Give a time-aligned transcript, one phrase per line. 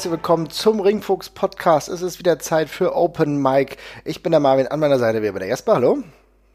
[0.00, 1.90] herzlich willkommen zum Ringfuchs Podcast.
[1.90, 3.76] Es ist wieder Zeit für Open Mic.
[4.06, 5.74] Ich bin der Marvin, an meiner Seite bei der Jasper.
[5.74, 5.98] Hallo.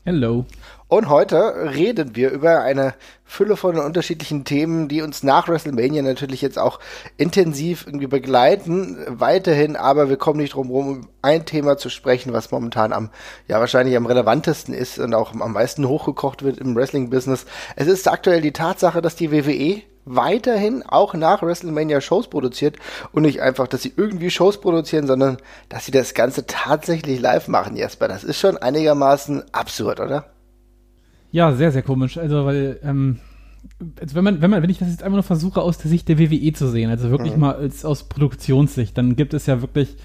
[0.03, 0.45] Hello.
[0.87, 6.41] Und heute reden wir über eine Fülle von unterschiedlichen Themen, die uns nach WrestleMania natürlich
[6.41, 6.79] jetzt auch
[7.17, 12.49] intensiv irgendwie begleiten, weiterhin, aber wir kommen nicht drum herum, ein Thema zu sprechen, was
[12.49, 13.11] momentan am,
[13.47, 17.45] ja, wahrscheinlich am relevantesten ist und auch am meisten hochgekocht wird im Wrestling-Business.
[17.75, 22.77] Es ist aktuell die Tatsache, dass die WWE weiterhin auch nach WrestleMania Shows produziert
[23.11, 25.37] und nicht einfach, dass sie irgendwie Shows produzieren, sondern
[25.69, 28.07] dass sie das Ganze tatsächlich live machen, Jesper.
[28.07, 30.25] Das ist schon einigermaßen absurd, oder?
[31.31, 32.17] Ja, sehr, sehr komisch.
[32.17, 33.19] Also, weil, ähm,
[33.99, 36.07] also wenn man, wenn man, wenn ich das jetzt einfach nur versuche, aus der Sicht
[36.07, 37.41] der WWE zu sehen, also wirklich mhm.
[37.41, 39.97] mal als, aus Produktionssicht, dann gibt es ja wirklich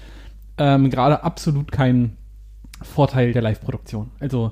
[0.57, 2.17] ähm, gerade absolut keinen
[2.81, 4.09] Vorteil der Live-Produktion.
[4.19, 4.51] Also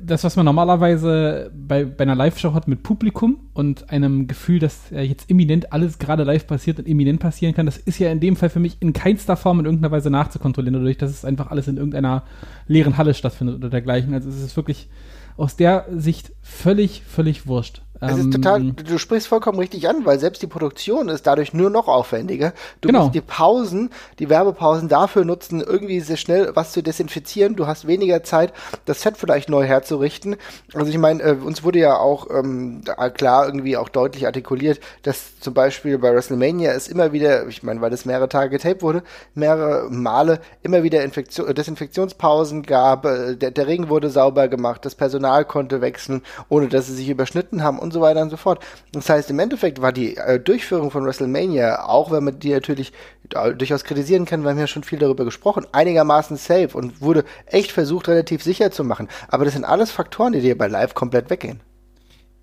[0.00, 4.90] das, was man normalerweise bei, bei einer Live-Show hat mit Publikum und einem Gefühl, dass
[4.92, 8.20] äh, jetzt imminent alles gerade live passiert und imminent passieren kann, das ist ja in
[8.20, 11.50] dem Fall für mich in keinster Form in irgendeiner Weise nachzukontrollieren, dadurch, dass es einfach
[11.50, 12.24] alles in irgendeiner
[12.66, 14.12] leeren Halle stattfindet oder dergleichen.
[14.14, 14.88] Also es ist wirklich
[15.36, 17.82] aus der Sicht völlig, völlig wurscht.
[18.00, 21.54] Es ist total, ähm, du sprichst vollkommen richtig an, weil selbst die Produktion ist dadurch
[21.54, 22.52] nur noch aufwendiger.
[22.80, 23.02] Du genau.
[23.02, 27.56] musst die Pausen, die Werbepausen dafür nutzen, irgendwie sehr schnell was zu desinfizieren.
[27.56, 28.52] Du hast weniger Zeit,
[28.84, 30.36] das Set vielleicht neu herzurichten.
[30.74, 32.82] Also ich meine, äh, uns wurde ja auch ähm,
[33.14, 37.80] klar irgendwie auch deutlich artikuliert, dass zum Beispiel bei WrestleMania es immer wieder, ich meine,
[37.80, 39.02] weil das mehrere Tage getaped wurde,
[39.34, 44.94] mehrere Male immer wieder Infektion, Desinfektionspausen gab, äh, der, der Ring wurde sauber gemacht, das
[44.94, 48.62] Personal konnte wechseln, ohne dass sie sich überschnitten haben und so weiter und so fort.
[48.92, 52.92] Das heißt, im Endeffekt war die äh, Durchführung von WrestleMania, auch wenn man die natürlich
[53.28, 57.72] durchaus kritisieren kann, wir haben ja schon viel darüber gesprochen, einigermaßen safe und wurde echt
[57.72, 59.08] versucht, relativ sicher zu machen.
[59.28, 61.60] Aber das sind alles Faktoren, die dir bei Live komplett weggehen.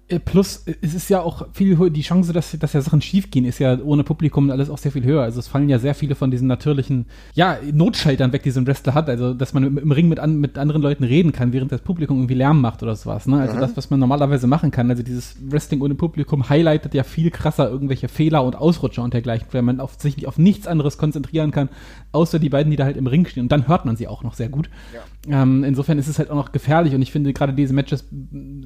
[0.10, 3.46] Äh, plus, es ist ja auch viel höher, die Chance, dass, dass ja Sachen schiefgehen,
[3.46, 5.22] ist ja ohne Publikum alles auch sehr viel höher.
[5.22, 8.68] Also es fallen ja sehr viele von diesen natürlichen, ja, Notschaltern weg, die so ein
[8.68, 9.10] Wrestler hat.
[9.10, 12.18] Also, dass man im Ring mit, an, mit anderen Leuten reden kann, während das Publikum
[12.18, 13.28] irgendwie Lärm macht oder sowas.
[13.28, 13.40] Ne?
[13.40, 13.62] Also mhm.
[13.62, 14.90] das, was man normalerweise machen kann.
[14.90, 19.48] Also dieses Wrestling ohne Publikum highlightet ja viel krasser irgendwelche Fehler und Ausrutscher und dergleichen,
[19.52, 21.70] weil man auf, sich nicht auf nichts anderes konzentrieren kann,
[22.12, 23.44] außer die beiden, die da halt im Ring stehen.
[23.44, 24.70] Und dann hört man sie auch noch sehr gut.
[24.94, 25.44] Ja.
[25.44, 28.06] Ähm, insofern ist es halt auch noch gefährlich und ich finde gerade diese Matches,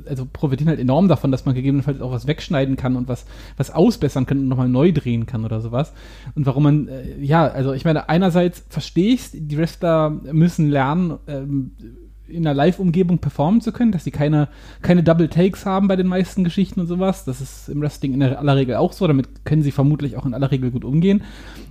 [0.07, 3.25] also profitieren halt enorm davon, dass man gegebenenfalls auch was wegschneiden kann und was,
[3.57, 5.93] was ausbessern kann und nochmal neu drehen kann oder sowas.
[6.35, 11.17] Und warum man, äh, ja, also ich meine, einerseits verstehe ich die Wrestler müssen lernen,
[11.27, 11.71] ähm,
[12.27, 14.49] in einer Live-Umgebung performen zu können, dass sie keine,
[14.81, 17.25] keine Double Takes haben bei den meisten Geschichten und sowas.
[17.25, 19.07] Das ist im Wrestling in aller Regel auch so.
[19.07, 21.23] Damit können sie vermutlich auch in aller Regel gut umgehen.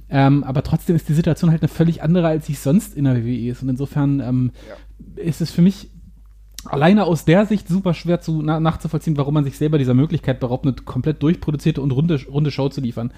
[0.09, 3.25] Ähm, aber trotzdem ist die Situation halt eine völlig andere, als sie sonst in der
[3.25, 3.63] WWE ist.
[3.63, 5.23] Und insofern ähm, ja.
[5.23, 5.91] ist es für mich
[6.69, 10.41] alleine aus der Sicht super schwer zu, na, nachzuvollziehen, warum man sich selber dieser Möglichkeit
[10.41, 13.13] beraubt, eine komplett durchproduzierte und runde, runde Show zu liefern.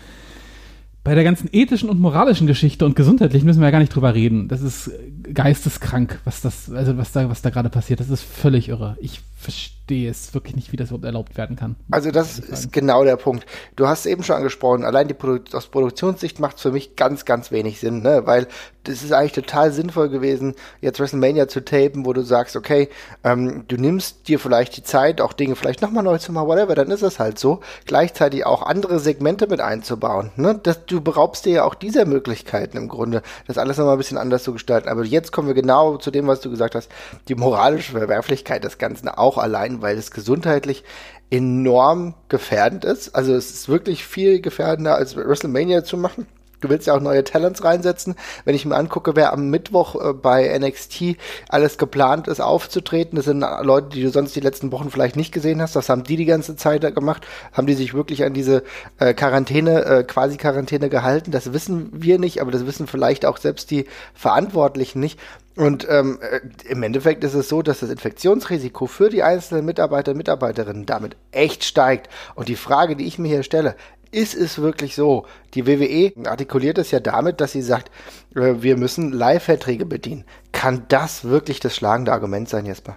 [1.05, 4.15] Bei der ganzen ethischen und moralischen Geschichte und gesundheitlich müssen wir ja gar nicht drüber
[4.15, 4.49] reden.
[4.49, 4.91] Das ist
[5.33, 8.01] geisteskrank, was das, also was da, was da gerade passiert.
[8.01, 8.97] Das ist völlig irre.
[9.01, 11.77] Ich verstehe es wirklich nicht, wie das überhaupt erlaubt werden kann.
[11.91, 13.47] Also das ist genau der Punkt.
[13.77, 17.25] Du hast eben schon angesprochen, allein die Produ aus Produktionssicht macht es für mich ganz,
[17.25, 18.23] ganz wenig Sinn, ne?
[18.25, 18.49] weil
[18.85, 22.89] das ist eigentlich total sinnvoll gewesen, jetzt WrestleMania zu tapen, wo du sagst, okay,
[23.23, 26.75] ähm, du nimmst dir vielleicht die Zeit, auch Dinge vielleicht nochmal neu zu machen, whatever,
[26.75, 27.61] dann ist es halt so.
[27.85, 30.31] Gleichzeitig auch andere Segmente mit einzubauen.
[30.37, 30.59] Ne?
[30.63, 34.19] Das, du beraubst dir ja auch dieser Möglichkeiten im Grunde, das alles nochmal ein bisschen
[34.19, 34.89] anders zu gestalten.
[34.89, 36.91] Aber jetzt kommen wir genau zu dem, was du gesagt hast,
[37.29, 39.37] die moralische Verwerflichkeit des Ganzen auch auch
[39.81, 40.85] weil es gesundheitlich
[41.31, 43.15] enorm gefährdend ist.
[43.15, 46.27] Also es ist wirklich viel gefährdender als WrestleMania zu machen.
[46.61, 48.17] Du willst ja auch neue Talents reinsetzen.
[48.45, 51.17] Wenn ich mir angucke, wer am Mittwoch äh, bei NXT
[51.49, 55.33] alles geplant ist aufzutreten, das sind Leute, die du sonst die letzten Wochen vielleicht nicht
[55.33, 55.77] gesehen hast.
[55.77, 57.27] Das haben die die ganze Zeit gemacht.
[57.53, 58.65] Haben die sich wirklich an diese
[58.99, 61.31] äh, Quarantäne, äh, quasi Quarantäne gehalten?
[61.31, 65.21] Das wissen wir nicht, aber das wissen vielleicht auch selbst die Verantwortlichen nicht.
[65.59, 70.13] Und ähm, äh, im Endeffekt ist es so, dass das Infektionsrisiko für die einzelnen Mitarbeiter
[70.13, 72.09] und Mitarbeiterinnen damit echt steigt.
[72.37, 73.75] Und die Frage, die ich mir hier stelle,
[74.13, 75.27] ist es wirklich so?
[75.55, 77.91] Die WWE artikuliert es ja damit, dass sie sagt,
[78.37, 80.23] äh, wir müssen Leihverträge bedienen.
[80.53, 82.97] Kann das wirklich das schlagende Argument sein, Jesper?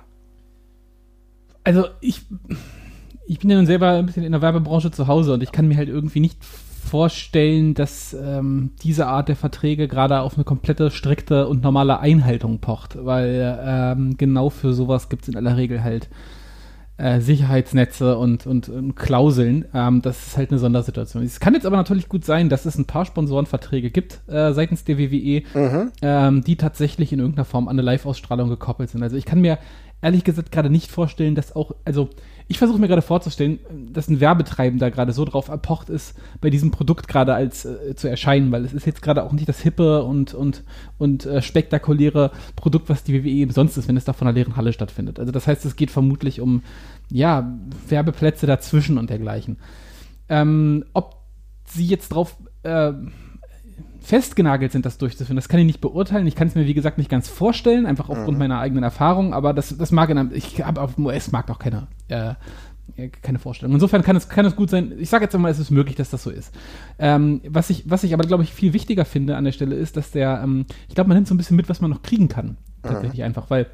[1.63, 2.21] Also ich,
[3.25, 5.67] ich bin ja nun selber ein bisschen in der Werbebranche zu Hause und ich kann
[5.67, 6.37] mir halt irgendwie nicht
[6.91, 12.59] vorstellen, dass ähm, diese Art der Verträge gerade auf eine komplette, strikte und normale Einhaltung
[12.59, 16.09] pocht, weil ähm, genau für sowas gibt es in aller Regel halt
[16.97, 19.63] äh, Sicherheitsnetze und, und, und Klauseln.
[19.73, 21.23] Ähm, das ist halt eine Sondersituation.
[21.23, 24.83] Es kann jetzt aber natürlich gut sein, dass es ein paar Sponsorenverträge gibt äh, seitens
[24.83, 25.91] der WWE, mhm.
[26.01, 29.01] ähm, die tatsächlich in irgendeiner Form an eine Live-Ausstrahlung gekoppelt sind.
[29.01, 29.59] Also ich kann mir
[30.01, 32.09] ehrlich gesagt gerade nicht vorstellen, dass auch, also
[32.51, 33.59] ich versuche mir gerade vorzustellen,
[33.94, 38.09] dass ein Werbetreibender gerade so drauf erpocht ist, bei diesem Produkt gerade als äh, zu
[38.09, 40.65] erscheinen, weil es ist jetzt gerade auch nicht das hippe und, und,
[40.98, 44.57] und äh, spektakuläre Produkt, was die WWE sonst ist, wenn es da von einer leeren
[44.57, 45.18] Halle stattfindet.
[45.18, 46.62] Also das heißt, es geht vermutlich um,
[47.09, 47.57] ja,
[47.88, 49.56] Werbeplätze dazwischen und dergleichen.
[50.27, 51.21] Ähm, ob
[51.65, 52.92] sie jetzt drauf äh,
[53.99, 55.35] festgenagelt sind, das durchzuführen.
[55.35, 56.27] Das kann ich nicht beurteilen.
[56.27, 58.39] Ich kann es mir, wie gesagt, nicht ganz vorstellen, einfach aufgrund mhm.
[58.39, 61.59] meiner eigenen Erfahrung, aber das, das mag in einem, ich habe auf dem US-Markt auch
[61.59, 62.33] keine, äh,
[63.21, 63.73] keine Vorstellung.
[63.73, 66.09] Insofern kann es, kann es gut sein, ich sage jetzt einmal, es ist möglich, dass
[66.09, 66.53] das so ist.
[66.99, 69.97] Ähm, was, ich, was ich aber, glaube ich, viel wichtiger finde an der Stelle ist,
[69.97, 72.27] dass der, ähm, ich glaube, man nimmt so ein bisschen mit, was man noch kriegen
[72.27, 72.57] kann.
[72.83, 73.25] Tatsächlich mhm.
[73.25, 73.67] einfach, weil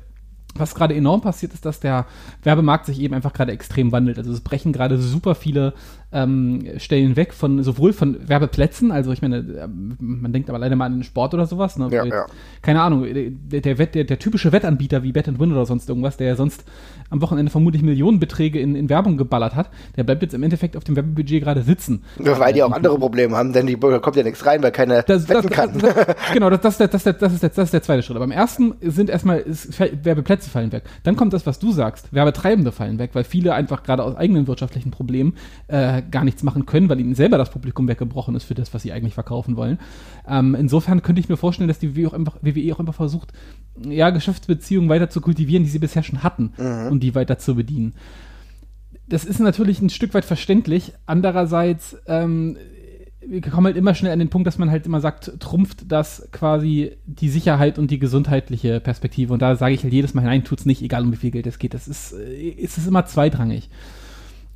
[0.60, 2.06] was gerade enorm passiert, ist, dass der
[2.44, 4.18] Werbemarkt sich eben einfach gerade extrem wandelt.
[4.18, 5.74] Also es brechen gerade super viele
[6.12, 9.68] ähm, Stellen weg von sowohl von Werbeplätzen, also ich meine, äh,
[10.00, 11.78] man denkt aber leider mal an den Sport oder sowas.
[11.78, 11.90] Ne?
[11.92, 12.26] Ja, ja.
[12.62, 16.28] Keine Ahnung, der, der, der, der, typische Wettanbieter wie Bet Win oder sonst irgendwas, der
[16.28, 16.64] ja sonst
[17.10, 20.86] am Wochenende vermutlich Millionenbeträge in, in Werbung geballert hat, der bleibt jetzt im Endeffekt auf
[20.86, 22.04] dem Werbebudget gerade sitzen.
[22.24, 25.04] Ja, weil die auch andere Probleme haben, denn die kommt ja nichts rein, weil keine
[25.04, 25.78] das, wetten das, kann.
[25.78, 25.94] Das,
[26.34, 28.16] genau, das, das, das, das, das, ist der, das ist der zweite Schritt.
[28.16, 30.84] Aber im ersten sind erstmal ist, Werbeplätze fallen weg.
[31.04, 34.48] Dann kommt das, was du sagst, Werbetreibende fallen weg, weil viele einfach gerade aus eigenen
[34.48, 35.36] wirtschaftlichen Problemen
[35.68, 38.84] äh, gar nichts machen können, weil ihnen selber das Publikum weggebrochen ist für das, was
[38.84, 39.80] sie eigentlich verkaufen wollen.
[40.28, 43.34] Ähm, insofern könnte ich mir vorstellen, dass die WWE auch einfach, WWE auch einfach versucht,
[43.88, 46.92] ja, Geschäftsbeziehungen weiter zu kultivieren, die sie bisher schon hatten mhm.
[46.92, 47.94] und die weiter zu bedienen.
[49.08, 50.94] Das ist natürlich ein Stück weit verständlich.
[51.06, 52.58] Andererseits, ähm,
[53.26, 56.28] wir kommen halt immer schnell an den Punkt, dass man halt immer sagt, trumpft das
[56.32, 59.34] quasi die Sicherheit und die gesundheitliche Perspektive.
[59.34, 61.48] Und da sage ich halt jedes Mal, nein, tut's nicht, egal um wie viel Geld
[61.48, 61.74] es geht.
[61.74, 63.70] Das ist, äh, ist es immer zweitrangig.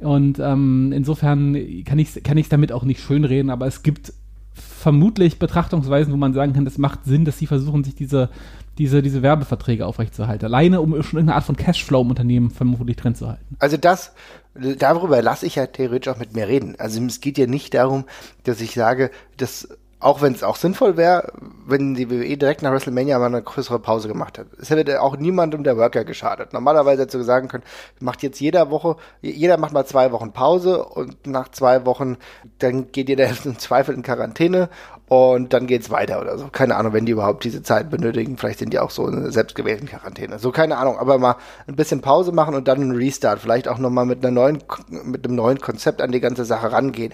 [0.02, 1.54] Und ähm, insofern
[1.86, 4.14] kann ich es kann damit auch nicht schönreden, aber es gibt
[4.54, 8.30] vermutlich Betrachtungsweisen, wo man sagen kann, das macht Sinn, dass sie versuchen, sich diese,
[8.78, 10.46] diese, diese Werbeverträge aufrechtzuerhalten.
[10.46, 13.56] Alleine, um schon irgendeine Art von Cashflow im Unternehmen vermutlich drin zu halten.
[13.60, 14.14] Also das,
[14.56, 16.76] darüber lasse ich ja theoretisch auch mit mir reden.
[16.80, 18.06] Also es geht ja nicht darum,
[18.44, 19.70] dass ich sage, dass
[20.02, 21.32] auch wenn es auch sinnvoll wäre,
[21.66, 24.48] wenn die WWE direkt nach WrestleMania mal eine größere Pause gemacht hat.
[24.60, 26.54] Es hätte auch niemandem der Worker geschadet.
[26.54, 27.64] Normalerweise hätte du sagen können,
[28.00, 32.18] macht jetzt jeder Woche, jeder macht mal zwei Wochen Pause und nach zwei Wochen,
[32.60, 34.70] dann geht jeder im Zweifel in Quarantäne
[35.08, 36.48] und dann geht's weiter oder so.
[36.48, 38.38] Keine Ahnung, wenn die überhaupt diese Zeit benötigen.
[38.38, 40.40] Vielleicht sind die auch so in einer selbstgewählten Quarantäne.
[40.40, 40.98] So, keine Ahnung.
[40.98, 41.36] Aber mal
[41.68, 43.40] ein bisschen Pause machen und dann einen Restart.
[43.40, 44.64] Vielleicht auch nochmal mit einer neuen,
[45.04, 47.14] mit einem neuen Konzept an die ganze Sache rangehen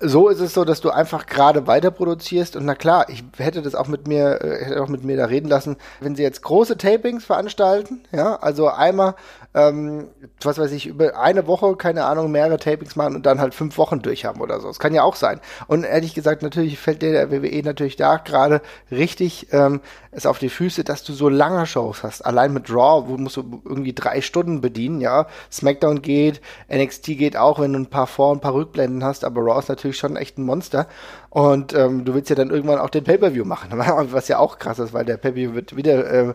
[0.00, 2.56] so ist es so, dass du einfach gerade weiter produzierst.
[2.56, 5.26] Und na klar, ich hätte das auch mit mir, äh, hätte auch mit mir da
[5.26, 9.14] reden lassen, wenn sie jetzt große Tapings veranstalten, ja, also einmal
[9.54, 10.08] ähm,
[10.42, 13.78] was weiß ich, über eine Woche, keine Ahnung, mehrere Tapings machen und dann halt fünf
[13.78, 14.68] Wochen durchhaben oder so.
[14.68, 15.40] Das kann ja auch sein.
[15.66, 19.80] Und ehrlich gesagt, natürlich fällt der WWE natürlich da gerade richtig ähm,
[20.12, 22.22] es auf die Füße, dass du so lange Shows hast.
[22.22, 25.26] Allein mit Raw, wo musst du irgendwie drei Stunden bedienen, ja.
[25.50, 26.40] SmackDown geht,
[26.72, 29.58] NXT geht auch, wenn du ein paar Vor- und ein paar Rückblenden hast, aber Raw
[29.58, 30.86] ist natürlich schon echt ein Monster.
[31.28, 34.80] Und ähm, du willst ja dann irgendwann auch den Pay-Per-View machen, was ja auch krass
[34.80, 36.34] ist, weil der Pay-Per-View wird wieder äh,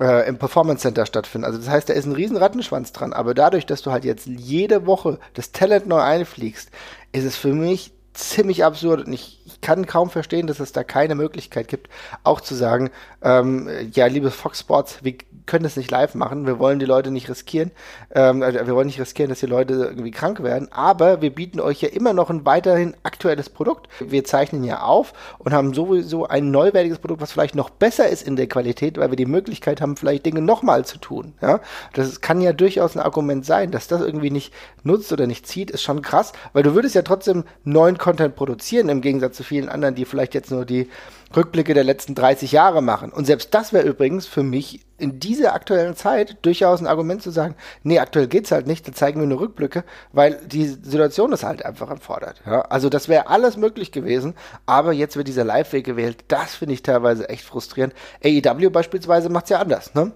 [0.00, 1.44] äh, im Performance Center stattfinden.
[1.44, 3.12] Also das heißt, da ist ein riesen Rattenschwanz dran.
[3.12, 6.70] Aber dadurch, dass du halt jetzt jede Woche das Talent neu einfliegst,
[7.12, 10.84] ist es für mich ziemlich absurd und ich, ich kann kaum verstehen, dass es da
[10.84, 11.88] keine Möglichkeit gibt,
[12.22, 12.90] auch zu sagen,
[13.22, 15.14] ähm, ja, liebe Fox Sports, wir
[15.46, 17.72] können das nicht live machen, wir wollen die Leute nicht riskieren,
[18.14, 21.60] ähm, also wir wollen nicht riskieren, dass die Leute irgendwie krank werden, aber wir bieten
[21.60, 23.88] euch ja immer noch ein weiterhin aktuelles Produkt.
[24.00, 28.26] Wir zeichnen ja auf und haben sowieso ein neuwertiges Produkt, was vielleicht noch besser ist
[28.26, 31.34] in der Qualität, weil wir die Möglichkeit haben, vielleicht Dinge nochmal zu tun.
[31.42, 31.60] Ja?
[31.92, 34.52] Das kann ja durchaus ein Argument sein, dass das irgendwie nicht
[34.84, 38.90] nutzt oder nicht zieht, ist schon krass, weil du würdest ja trotzdem neuen Content produzieren,
[38.90, 40.90] im Gegensatz zu vielen anderen, die vielleicht jetzt nur die
[41.34, 43.10] Rückblicke der letzten 30 Jahre machen.
[43.10, 47.30] Und selbst das wäre übrigens für mich in dieser aktuellen Zeit durchaus ein Argument zu
[47.30, 51.44] sagen, nee, aktuell geht's halt nicht, dann zeigen wir nur Rückblicke, weil die Situation das
[51.44, 52.42] halt einfach erfordert.
[52.44, 52.60] Ja?
[52.60, 54.34] Also das wäre alles möglich gewesen,
[54.66, 56.26] aber jetzt wird dieser Live-Weg gewählt.
[56.28, 57.94] Das finde ich teilweise echt frustrierend.
[58.22, 60.12] AEW beispielsweise macht's ja anders, ne?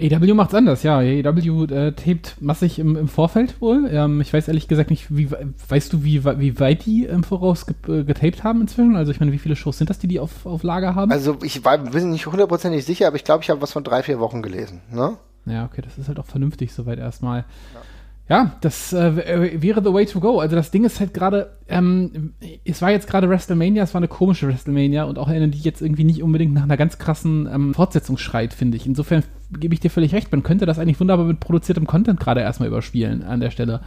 [0.00, 0.98] AW macht's anders, ja.
[0.98, 3.88] AW äh, tapet massig im, im Vorfeld wohl.
[3.90, 7.66] Ähm, ich weiß ehrlich gesagt nicht, wie weißt du, wie, wie weit die im Voraus
[7.66, 8.94] ge äh, getaped haben inzwischen?
[8.94, 11.10] Also ich meine, wie viele Shows sind das, die die auf, auf Lager haben?
[11.10, 14.04] Also ich war bin nicht hundertprozentig sicher, aber ich glaube, ich habe was von drei,
[14.04, 14.82] vier Wochen gelesen.
[14.92, 15.16] Ne?
[15.46, 17.38] Ja, okay, das ist halt auch vernünftig soweit erstmal.
[17.74, 17.80] Ja.
[18.28, 20.38] Ja, das äh, wäre the way to go.
[20.38, 24.08] Also das Ding ist halt gerade, ähm, es war jetzt gerade WrestleMania, es war eine
[24.08, 27.72] komische WrestleMania und auch eine, die jetzt irgendwie nicht unbedingt nach einer ganz krassen ähm,
[27.72, 28.84] Fortsetzung schreit, finde ich.
[28.84, 32.40] Insofern gebe ich dir völlig recht, man könnte das eigentlich wunderbar mit produziertem Content gerade
[32.40, 33.80] erstmal überspielen an der Stelle.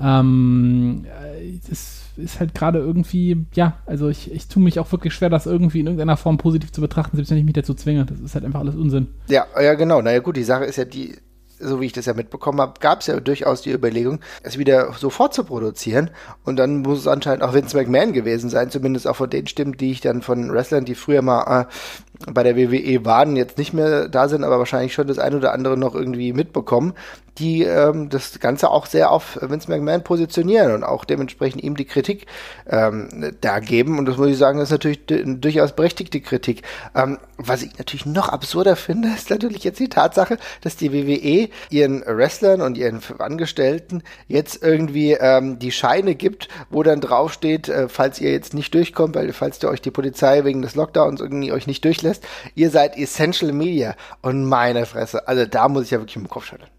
[0.00, 5.14] Ähm, äh, das ist halt gerade irgendwie, ja, also ich, ich tue mich auch wirklich
[5.14, 8.04] schwer, das irgendwie in irgendeiner Form positiv zu betrachten, selbst wenn ich mich dazu zwinge.
[8.04, 9.08] Das ist halt einfach alles Unsinn.
[9.28, 10.02] Ja, ja, genau.
[10.02, 11.14] Naja, gut, die Sache ist ja die,
[11.58, 14.92] so wie ich das ja mitbekommen habe, gab es ja durchaus die Überlegung, es wieder
[14.94, 16.10] sofort zu produzieren.
[16.44, 19.76] Und dann muss es anscheinend auch Vince McMahon gewesen sein, zumindest auch von den Stimmen,
[19.76, 23.72] die ich dann von Wrestlern, die früher mal äh, bei der WWE waren, jetzt nicht
[23.72, 26.94] mehr da sind, aber wahrscheinlich schon das ein oder andere noch irgendwie mitbekommen,
[27.38, 31.84] die ähm, das Ganze auch sehr auf Vince McMahon positionieren und auch dementsprechend ihm die
[31.84, 32.26] Kritik
[32.68, 33.98] ähm, da geben.
[33.98, 36.62] Und das muss ich sagen, ist natürlich durchaus berechtigte Kritik.
[36.94, 41.48] Ähm, was ich natürlich noch absurder finde, ist natürlich jetzt die Tatsache, dass die WWE
[41.70, 47.88] ihren Wrestlern und ihren Angestellten jetzt irgendwie ähm, die Scheine gibt, wo dann draufsteht, äh,
[47.88, 51.52] falls ihr jetzt nicht durchkommt, weil falls ihr euch die Polizei wegen des Lockdowns irgendwie
[51.52, 52.24] euch nicht durchlässt,
[52.54, 53.94] ihr seid Essential Media.
[54.22, 56.75] Und meine Fresse, also da muss ich ja wirklich im Kopf schütteln.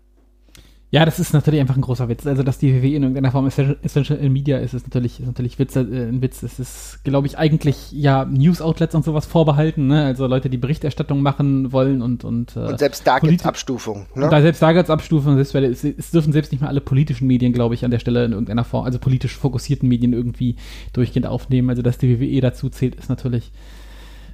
[0.89, 2.25] Ja, das ist natürlich einfach ein großer Witz.
[2.25, 5.75] Also, dass die WWE in irgendeiner Form Essential Media ist, ist natürlich, ist natürlich Witz,
[5.75, 6.43] äh, ein Witz.
[6.43, 9.87] Es ist, glaube ich, eigentlich ja News-Outlets und sowas vorbehalten.
[9.87, 10.05] Ne?
[10.05, 14.05] Also Leute, die Berichterstattung machen wollen und und, äh, und selbst da gibt es Abstufung.
[14.15, 14.29] Ne?
[14.29, 15.35] Da selbst da gibt es Abstufung.
[15.35, 18.23] Selbst, es, es dürfen selbst nicht mehr alle politischen Medien, glaube ich, an der Stelle
[18.23, 20.55] in irgendeiner Form, also politisch fokussierten Medien irgendwie
[20.93, 21.69] durchgehend aufnehmen.
[21.69, 23.51] Also, dass die WWE dazu zählt, ist natürlich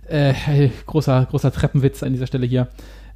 [0.07, 2.67] äh, großer großer Treppenwitz an dieser Stelle hier.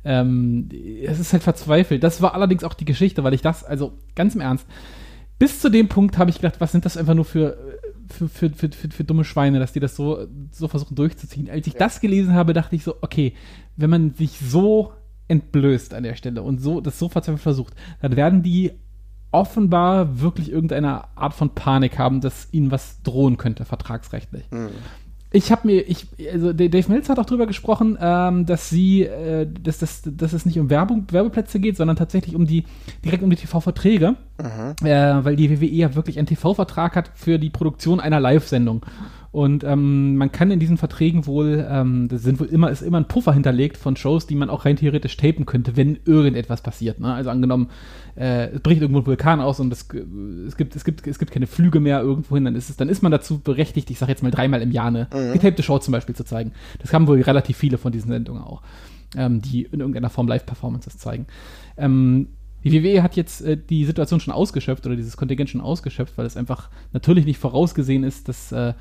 [0.08, 0.70] Ähm,
[1.04, 2.02] es ist halt verzweifelt.
[2.02, 4.66] Das war allerdings auch die Geschichte, weil ich das, also ganz im Ernst,
[5.38, 7.58] bis zu dem Punkt habe ich gedacht, was sind das einfach nur für,
[8.08, 11.50] für, für, für, für, für dumme Schweine, dass die das so, so versuchen durchzuziehen.
[11.50, 11.80] Als ich ja.
[11.80, 13.34] das gelesen habe, dachte ich so, okay,
[13.76, 14.94] wenn man sich so
[15.28, 18.72] entblößt an der Stelle und so das so verzweifelt versucht, dann werden die
[19.32, 24.50] offenbar wirklich irgendeine Art von Panik haben, dass ihnen was drohen könnte, vertragsrechtlich.
[24.52, 24.70] Mhm
[25.30, 29.46] ich habe mir, ich, also Dave Mills hat auch drüber gesprochen, ähm, dass sie, äh,
[29.62, 32.64] dass, dass, dass es nicht um Werbung, Werbeplätze geht, sondern tatsächlich um die,
[33.04, 34.88] direkt um die TV-Verträge, mhm.
[34.88, 38.86] äh, weil die WWE ja wirklich einen TV-Vertrag hat für die Produktion einer Live-Sendung.
[39.38, 42.98] Und ähm, man kann in diesen Verträgen wohl, ähm, das sind wohl immer, ist immer
[42.98, 47.00] ein Puffer hinterlegt von Shows, die man auch rein theoretisch tapen könnte, wenn irgendetwas passiert.
[47.00, 47.14] Ne?
[47.14, 47.70] Also angenommen,
[48.16, 49.90] äh, es bricht irgendwo ein Vulkan aus und es,
[50.48, 53.04] es, gibt, es, gibt, es gibt keine Flüge mehr irgendwohin, dann ist es, dann ist
[53.04, 55.34] man dazu berechtigt, ich sage jetzt mal dreimal im Jahr eine mhm.
[55.34, 56.54] getapte Show zum Beispiel zu zeigen.
[56.80, 58.64] Das haben wohl relativ viele von diesen Sendungen auch,
[59.16, 61.28] ähm, die in irgendeiner Form Live-Performances zeigen.
[61.78, 62.30] Ähm,
[62.64, 66.26] die WWE hat jetzt äh, die Situation schon ausgeschöpft oder dieses Kontingent schon ausgeschöpft, weil
[66.26, 68.74] es einfach natürlich nicht vorausgesehen ist, dass äh,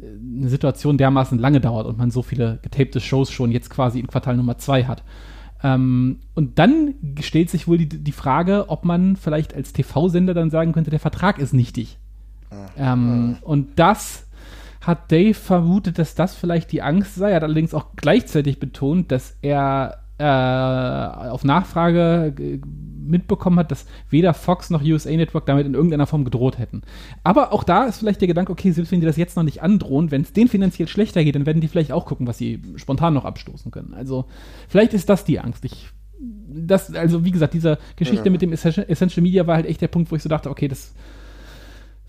[0.00, 4.06] eine Situation dermaßen lange dauert und man so viele getapte Shows schon jetzt quasi in
[4.06, 5.02] Quartal Nummer zwei hat.
[5.62, 10.50] Ähm, und dann stellt sich wohl die, die Frage, ob man vielleicht als TV-Sender dann
[10.50, 11.98] sagen könnte, der Vertrag ist nichtig.
[12.76, 14.26] Ähm, und das
[14.80, 17.30] hat Dave vermutet, dass das vielleicht die Angst sei.
[17.30, 22.34] Er hat allerdings auch gleichzeitig betont, dass er äh, auf Nachfrage
[23.08, 26.82] mitbekommen hat, dass weder Fox noch USA Network damit in irgendeiner Form gedroht hätten.
[27.24, 29.62] Aber auch da ist vielleicht der Gedanke, okay, selbst wenn die das jetzt noch nicht
[29.62, 32.60] androhen, wenn es denen finanziell schlechter geht, dann werden die vielleicht auch gucken, was sie
[32.76, 33.94] spontan noch abstoßen können.
[33.94, 34.26] Also
[34.68, 35.64] vielleicht ist das die Angst.
[35.64, 35.88] Ich,
[36.20, 38.30] das, also wie gesagt, diese Geschichte ja.
[38.30, 40.94] mit dem Essential Media war halt echt der Punkt, wo ich so dachte, okay, das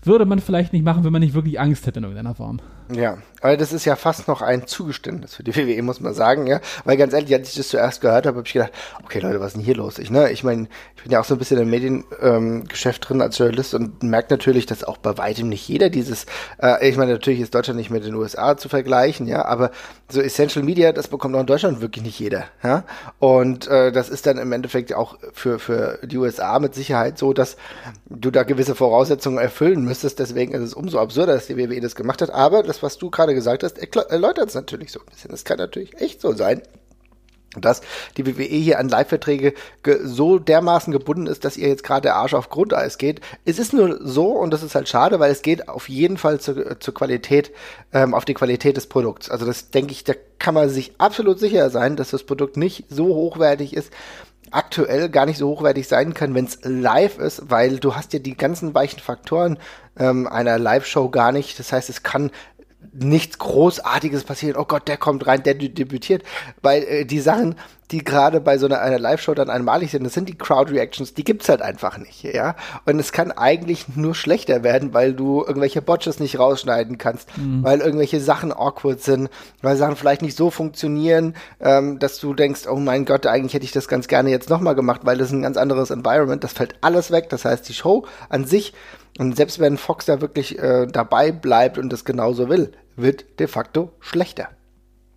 [0.02, 2.60] würde man vielleicht nicht machen, wenn man nicht wirklich Angst hätte in irgendeiner Form.
[2.94, 6.46] Ja, aber das ist ja fast noch ein Zugeständnis für die WWE, muss man sagen,
[6.46, 6.60] ja.
[6.84, 8.72] Weil ganz ehrlich, als ich das zuerst gehört habe, habe ich gedacht,
[9.04, 9.98] okay Leute, was ist denn hier los?
[9.98, 13.22] Ich, ne, ich meine, ich bin ja auch so ein bisschen im Mediengeschäft ähm, drin
[13.22, 16.26] als Journalist und merke natürlich, dass auch bei weitem nicht jeder dieses,
[16.62, 19.70] äh, ich meine, natürlich ist Deutschland nicht mit den USA zu vergleichen, ja, aber
[20.08, 22.84] so Essential Media, das bekommt auch in Deutschland wirklich nicht jeder, ja.
[23.18, 27.32] Und äh, das ist dann im Endeffekt auch für, für die USA mit Sicherheit so,
[27.32, 27.56] dass
[28.08, 30.18] du da gewisse Voraussetzungen erfüllen müsstest.
[30.18, 32.30] Deswegen ist es umso absurder, dass die WWE das gemacht hat.
[32.30, 35.32] Aber das, was du gerade gesagt hast, erläutert es natürlich so ein bisschen.
[35.32, 36.62] Es kann natürlich echt so sein,
[37.58, 37.80] dass
[38.16, 39.54] die WWE hier an Live-Verträge
[40.04, 43.20] so dermaßen gebunden ist, dass ihr jetzt gerade der Arsch auf Grundeis geht.
[43.44, 46.38] Es ist nur so und das ist halt schade, weil es geht auf jeden Fall
[46.40, 47.50] zu, zur Qualität,
[47.92, 49.30] ähm, auf die Qualität des Produkts.
[49.30, 52.84] Also das denke ich, da kann man sich absolut sicher sein, dass das Produkt nicht
[52.88, 53.92] so hochwertig ist,
[54.52, 58.18] aktuell gar nicht so hochwertig sein kann, wenn es live ist, weil du hast ja
[58.18, 59.58] die ganzen weichen Faktoren
[59.98, 61.58] ähm, einer Live-Show gar nicht.
[61.58, 62.30] Das heißt, es kann
[62.92, 64.56] nichts Großartiges passieren.
[64.56, 66.22] Oh Gott, der kommt rein, der debütiert.
[66.62, 67.56] Weil äh, die Sachen,
[67.90, 71.24] die gerade bei so einer, einer Live-Show dann einmalig sind, das sind die Crowd-Reactions, die
[71.24, 72.56] gibt's halt einfach nicht, ja.
[72.86, 77.62] Und es kann eigentlich nur schlechter werden, weil du irgendwelche Botches nicht rausschneiden kannst, mhm.
[77.64, 79.30] weil irgendwelche Sachen awkward sind,
[79.62, 83.64] weil Sachen vielleicht nicht so funktionieren, ähm, dass du denkst, oh mein Gott, eigentlich hätte
[83.64, 86.42] ich das ganz gerne jetzt nochmal gemacht, weil das ist ein ganz anderes Environment.
[86.44, 87.28] Das fällt alles weg.
[87.30, 88.72] Das heißt, die Show an sich
[89.18, 93.48] und selbst wenn Fox da wirklich äh, dabei bleibt und das genauso will, wird de
[93.48, 94.48] facto schlechter.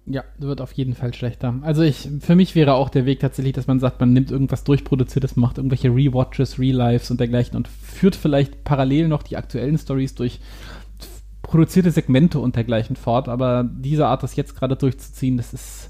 [0.06, 1.56] Ja, wird auf jeden Fall schlechter.
[1.62, 4.66] Also ich, für mich wäre auch der Weg tatsächlich, dass man sagt, man nimmt irgendwas
[4.66, 10.16] durchproduziertes, macht irgendwelche Rewatches, Relives und dergleichen und führt vielleicht parallel noch die aktuellen Stories
[10.16, 10.42] durch
[11.42, 13.30] produzierte Segmente und dergleichen fort.
[13.30, 15.90] Aber diese Art, das jetzt gerade durchzuziehen, das ist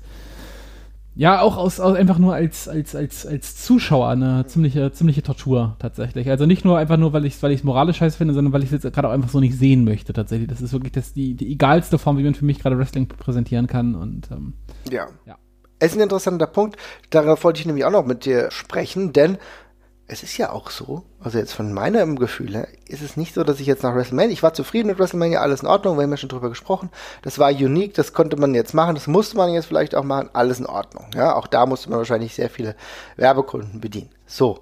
[1.16, 5.76] ja, auch aus, aus einfach nur als, als, als, als Zuschauer eine ziemliche, ziemliche Tortur
[5.78, 6.30] tatsächlich.
[6.30, 8.72] Also nicht nur einfach nur, weil ich es weil moralisch scheiße finde, sondern weil ich
[8.72, 10.50] es jetzt gerade auch einfach so nicht sehen möchte tatsächlich.
[10.50, 13.68] Das ist wirklich das, die, die egalste Form, wie man für mich gerade Wrestling präsentieren
[13.68, 13.94] kann.
[13.94, 14.54] Und ähm,
[14.92, 15.08] ja.
[15.28, 15.38] ja.
[15.78, 16.78] Es ist ein interessanter Punkt.
[17.12, 19.38] Darauf wollte ich nämlich auch noch mit dir sprechen, denn
[20.14, 23.44] es ist ja auch so, also jetzt von meinem Gefühl her, ist es nicht so,
[23.44, 26.12] dass ich jetzt nach WrestleMania, ich war zufrieden mit WrestleMania, alles in Ordnung, wir haben
[26.12, 26.92] ja schon drüber gesprochen,
[27.24, 30.30] das war unique, das konnte man jetzt machen, das musste man jetzt vielleicht auch machen,
[30.34, 31.08] alles in Ordnung.
[31.16, 32.76] Ja, auch da musste man wahrscheinlich sehr viele
[33.16, 34.10] Werbekunden bedienen.
[34.28, 34.60] So,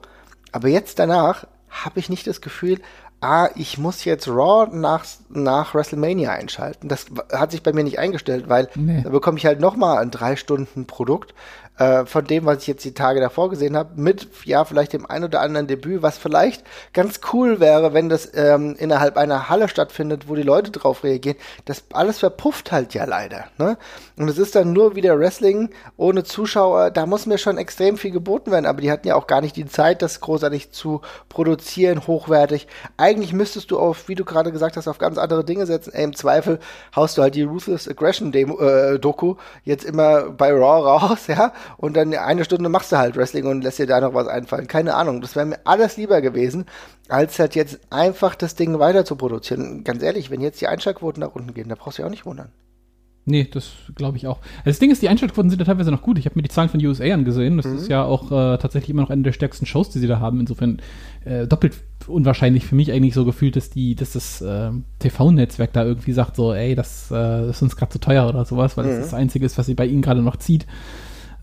[0.54, 2.80] aber jetzt danach habe ich nicht das Gefühl,
[3.20, 6.88] ah, ich muss jetzt Raw nach, nach WrestleMania einschalten.
[6.88, 9.02] Das hat sich bei mir nicht eingestellt, weil nee.
[9.04, 11.34] da bekomme ich halt nochmal ein drei Stunden Produkt
[11.82, 15.08] äh, von dem, was ich jetzt die Tage davor gesehen habe, mit ja vielleicht dem
[15.08, 19.68] ein oder anderen Debüt, was vielleicht ganz cool wäre, wenn das ähm, innerhalb einer Halle
[19.68, 21.38] stattfindet, wo die Leute drauf reagieren.
[21.66, 23.46] Das alles verpufft halt ja leider.
[23.58, 23.78] Ne?
[24.16, 26.92] Und es ist dann nur wieder Wrestling ohne Zuschauer.
[26.92, 29.56] Da muss mir schon extrem viel geboten werden, aber die hatten ja auch gar nicht
[29.56, 32.68] die Zeit, das großartig zu produzieren, hochwertig.
[32.98, 35.94] Eigentlich müsstest du auf, wie du gerade gesagt hast, auf ganz andere Dinge setzen.
[35.94, 36.60] Ey, Im Zweifel
[36.96, 41.54] haust du halt die Ruthless Aggression Demo, äh, Doku jetzt immer bei Raw raus, ja,
[41.78, 44.68] und dann eine Stunde machst du halt Wrestling und lässt dir da noch was einfallen.
[44.68, 46.66] Keine Ahnung, das wäre mir alles lieber gewesen,
[47.10, 49.84] als halt jetzt einfach das Ding weiter zu produzieren.
[49.84, 52.26] Ganz ehrlich, wenn jetzt die Einschaltquoten nach unten gehen, da brauchst du ja auch nicht
[52.26, 52.52] wundern.
[53.26, 54.40] Nee, das glaube ich auch.
[54.40, 56.18] Also das Ding ist, die Einschaltquoten sind ja teilweise noch gut.
[56.18, 57.58] Ich habe mir die Zahlen von USA angesehen.
[57.58, 57.78] Das mhm.
[57.78, 60.40] ist ja auch äh, tatsächlich immer noch eine der stärksten Shows, die sie da haben.
[60.40, 60.82] Insofern
[61.24, 61.76] äh, doppelt
[62.08, 66.36] unwahrscheinlich für mich eigentlich so gefühlt, dass die, dass das äh, TV-Netzwerk da irgendwie sagt
[66.36, 68.90] so, ey, das äh, ist uns gerade zu teuer oder sowas, weil mhm.
[68.90, 70.66] das das Einzige ist, was sie bei ihnen gerade noch zieht.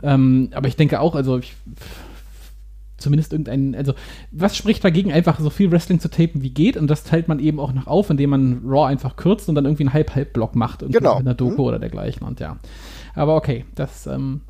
[0.02, 1.55] Ähm, aber ich denke auch, also ich,
[2.99, 3.95] zumindest irgendein, also
[4.31, 7.38] was spricht dagegen, einfach so viel Wrestling zu tapen wie geht und das teilt man
[7.38, 10.81] eben auch noch auf, indem man Raw einfach kürzt und dann irgendwie einen Halb-Halb-Block macht
[10.81, 11.16] genau.
[11.16, 11.68] mit einer Doku mhm.
[11.68, 12.59] oder dergleichen und ja.
[13.14, 14.42] Aber okay, das ähm,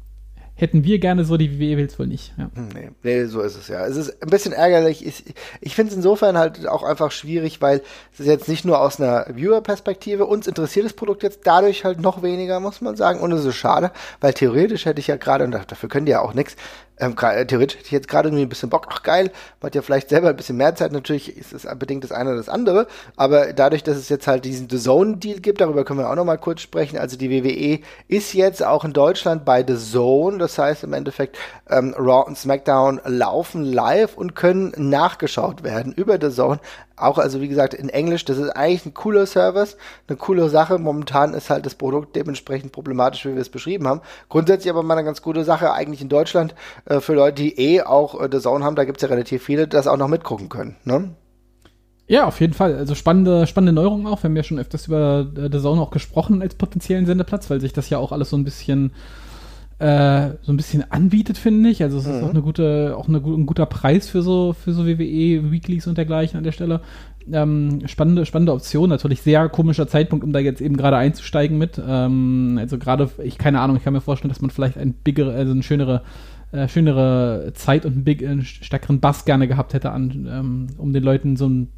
[0.59, 2.35] hätten wir gerne so, die WWE will es wohl nicht.
[2.37, 2.51] Ja.
[2.53, 3.87] Hm, nee, nee, so ist es ja.
[3.87, 5.07] Es ist ein bisschen ärgerlich.
[5.07, 5.25] Ich,
[5.61, 7.81] ich finde es insofern halt auch einfach schwierig, weil
[8.12, 12.01] es ist jetzt nicht nur aus einer Viewer-Perspektive, uns interessiert das Produkt jetzt dadurch halt
[12.01, 13.21] noch weniger, muss man sagen.
[13.21, 16.21] Und es ist schade, weil theoretisch hätte ich ja gerade, und dafür können die ja
[16.21, 16.57] auch nichts,
[17.01, 19.31] ähm, äh, theoretisch hätte ich jetzt gerade irgendwie ein bisschen Bock, ach geil,
[19.61, 22.31] man hat ja vielleicht selber ein bisschen mehr Zeit, natürlich ist es bedingt das eine
[22.31, 26.01] oder das andere, aber dadurch, dass es jetzt halt diesen The Zone-Deal gibt, darüber können
[26.01, 29.77] wir auch nochmal kurz sprechen, also die WWE ist jetzt auch in Deutschland bei The
[29.77, 35.93] Zone, das heißt im Endeffekt ähm, Raw und SmackDown laufen live und können nachgeschaut werden
[35.93, 36.61] über The Zone,
[37.01, 40.79] auch also wie gesagt in Englisch, das ist eigentlich ein cooler Service, eine coole Sache.
[40.79, 44.01] Momentan ist halt das Produkt dementsprechend problematisch, wie wir es beschrieben haben.
[44.29, 47.83] Grundsätzlich aber mal eine ganz gute Sache eigentlich in Deutschland äh, für Leute, die eh
[47.83, 50.49] auch äh, The Zone haben, da gibt es ja relativ viele, das auch noch mitgucken
[50.49, 50.77] können.
[50.85, 51.15] Ne?
[52.07, 52.75] Ja, auf jeden Fall.
[52.75, 54.23] Also spannende, spannende Neuerungen auch.
[54.23, 57.61] Wir haben ja schon öfters über äh, The Zone auch gesprochen als potenziellen Sendeplatz, weil
[57.61, 58.93] sich das ja auch alles so ein bisschen
[59.79, 61.83] äh, so ein bisschen anbietet, finde ich.
[61.83, 62.12] Also es mhm.
[62.12, 65.87] ist auch eine gute, auch eine, ein guter Preis für so, für so WWE Weeklies
[65.87, 66.81] und dergleichen an der Stelle.
[67.31, 71.81] Ähm, spannende, spannende Option, natürlich sehr komischer Zeitpunkt, um da jetzt eben gerade einzusteigen mit.
[71.87, 75.29] Ähm, also gerade, ich keine Ahnung, ich kann mir vorstellen, dass man vielleicht ein bigger,
[75.29, 76.03] also eine schönere
[76.51, 80.95] äh, schönere Zeit und einen, big, einen stärkeren Bass gerne gehabt hätte, an, ähm, um
[80.95, 81.69] den Leuten so ein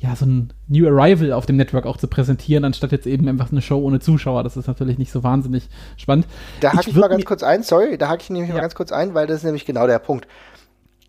[0.00, 3.50] ja, so ein New Arrival auf dem Network auch zu präsentieren, anstatt jetzt eben einfach
[3.50, 4.44] eine Show ohne Zuschauer.
[4.44, 6.26] Das ist natürlich nicht so wahnsinnig spannend.
[6.60, 8.54] Da hake ich, ich mal ganz kurz ein, sorry, da hake ich nämlich ja.
[8.54, 10.28] mal ganz kurz ein, weil das ist nämlich genau der Punkt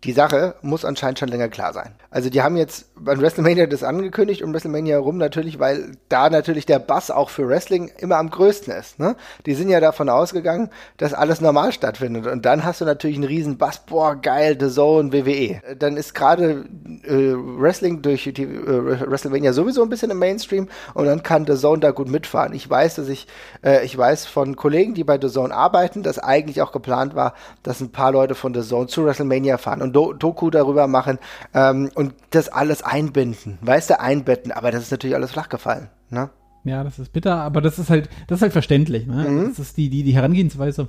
[0.04, 1.92] die Sache muss anscheinend schon länger klar sein.
[2.10, 6.64] Also die haben jetzt beim WrestleMania das angekündigt und WrestleMania rum natürlich, weil da natürlich
[6.64, 8.98] der Bass auch für Wrestling immer am größten ist.
[8.98, 9.14] Ne?
[9.44, 13.26] Die sind ja davon ausgegangen, dass alles normal stattfindet und dann hast du natürlich einen
[13.26, 15.60] riesen Bass, boah geil, The Zone, WWE.
[15.78, 16.64] Dann ist gerade
[17.04, 21.56] äh, Wrestling durch die äh, WrestleMania sowieso ein bisschen im Mainstream und dann kann The
[21.56, 22.54] Zone da gut mitfahren.
[22.54, 23.26] Ich weiß, dass ich,
[23.62, 27.34] äh, ich weiß von Kollegen, die bei The Zone arbeiten, dass eigentlich auch geplant war,
[27.62, 31.18] dass ein paar Leute von The Zone zu WrestleMania fahren und Do Doku darüber machen
[31.54, 33.58] ähm, und das alles einbinden.
[33.60, 35.88] Weißt du, einbetten, aber das ist natürlich alles flach gefallen.
[36.10, 36.30] Ne?
[36.64, 39.06] Ja, das ist bitter, aber das ist halt, das ist halt verständlich.
[39.06, 39.28] Ne?
[39.28, 39.48] Mhm.
[39.48, 40.88] Das ist die, die, die Herangehensweise.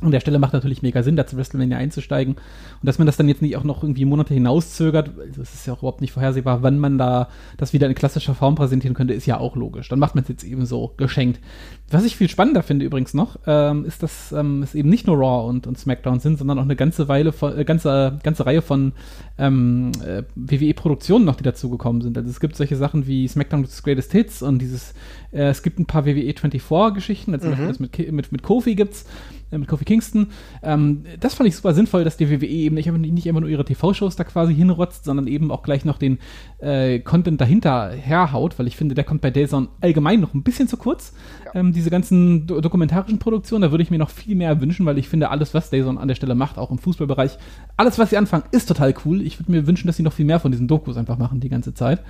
[0.00, 2.34] An der Stelle macht natürlich mega Sinn, da zu WrestleMania einzusteigen.
[2.34, 5.66] Und dass man das dann jetzt nicht auch noch irgendwie Monate hinauszögert, also es ist
[5.66, 9.14] ja auch überhaupt nicht vorhersehbar, wann man da das wieder in klassischer Form präsentieren könnte,
[9.14, 9.88] ist ja auch logisch.
[9.88, 11.40] Dann macht man es jetzt eben so geschenkt.
[11.90, 15.16] Was ich viel spannender finde übrigens noch, ähm, ist, dass ähm, es eben nicht nur
[15.16, 18.62] Raw und, und SmackDown sind, sondern auch eine ganze Weile von, äh, ganze, ganze Reihe
[18.62, 18.92] von
[19.38, 22.16] ähm, äh, WWE-Produktionen noch, die dazugekommen sind.
[22.18, 24.92] Also es gibt solche Sachen wie SmackDown's Greatest Hits und dieses,
[25.32, 27.66] äh, es gibt ein paar WWE 24-Geschichten, also mhm.
[27.66, 29.06] das mit, mit, mit Kofi gibt's
[29.50, 30.28] mit Kofi Kingston.
[30.62, 33.64] Ähm, das fand ich super sinnvoll, dass die WWE eben nicht, nicht immer nur ihre
[33.64, 36.18] TV-Shows da quasi hinrotzt, sondern eben auch gleich noch den
[36.58, 40.68] äh, Content dahinter herhaut, weil ich finde, der kommt bei DAZN allgemein noch ein bisschen
[40.68, 41.14] zu kurz.
[41.46, 41.60] Ja.
[41.60, 44.98] Ähm, diese ganzen do dokumentarischen Produktionen, da würde ich mir noch viel mehr wünschen, weil
[44.98, 47.38] ich finde, alles, was DAZN an der Stelle macht, auch im Fußballbereich,
[47.76, 49.22] alles, was sie anfangen, ist total cool.
[49.22, 51.48] Ich würde mir wünschen, dass sie noch viel mehr von diesen Dokus einfach machen die
[51.48, 52.02] ganze Zeit.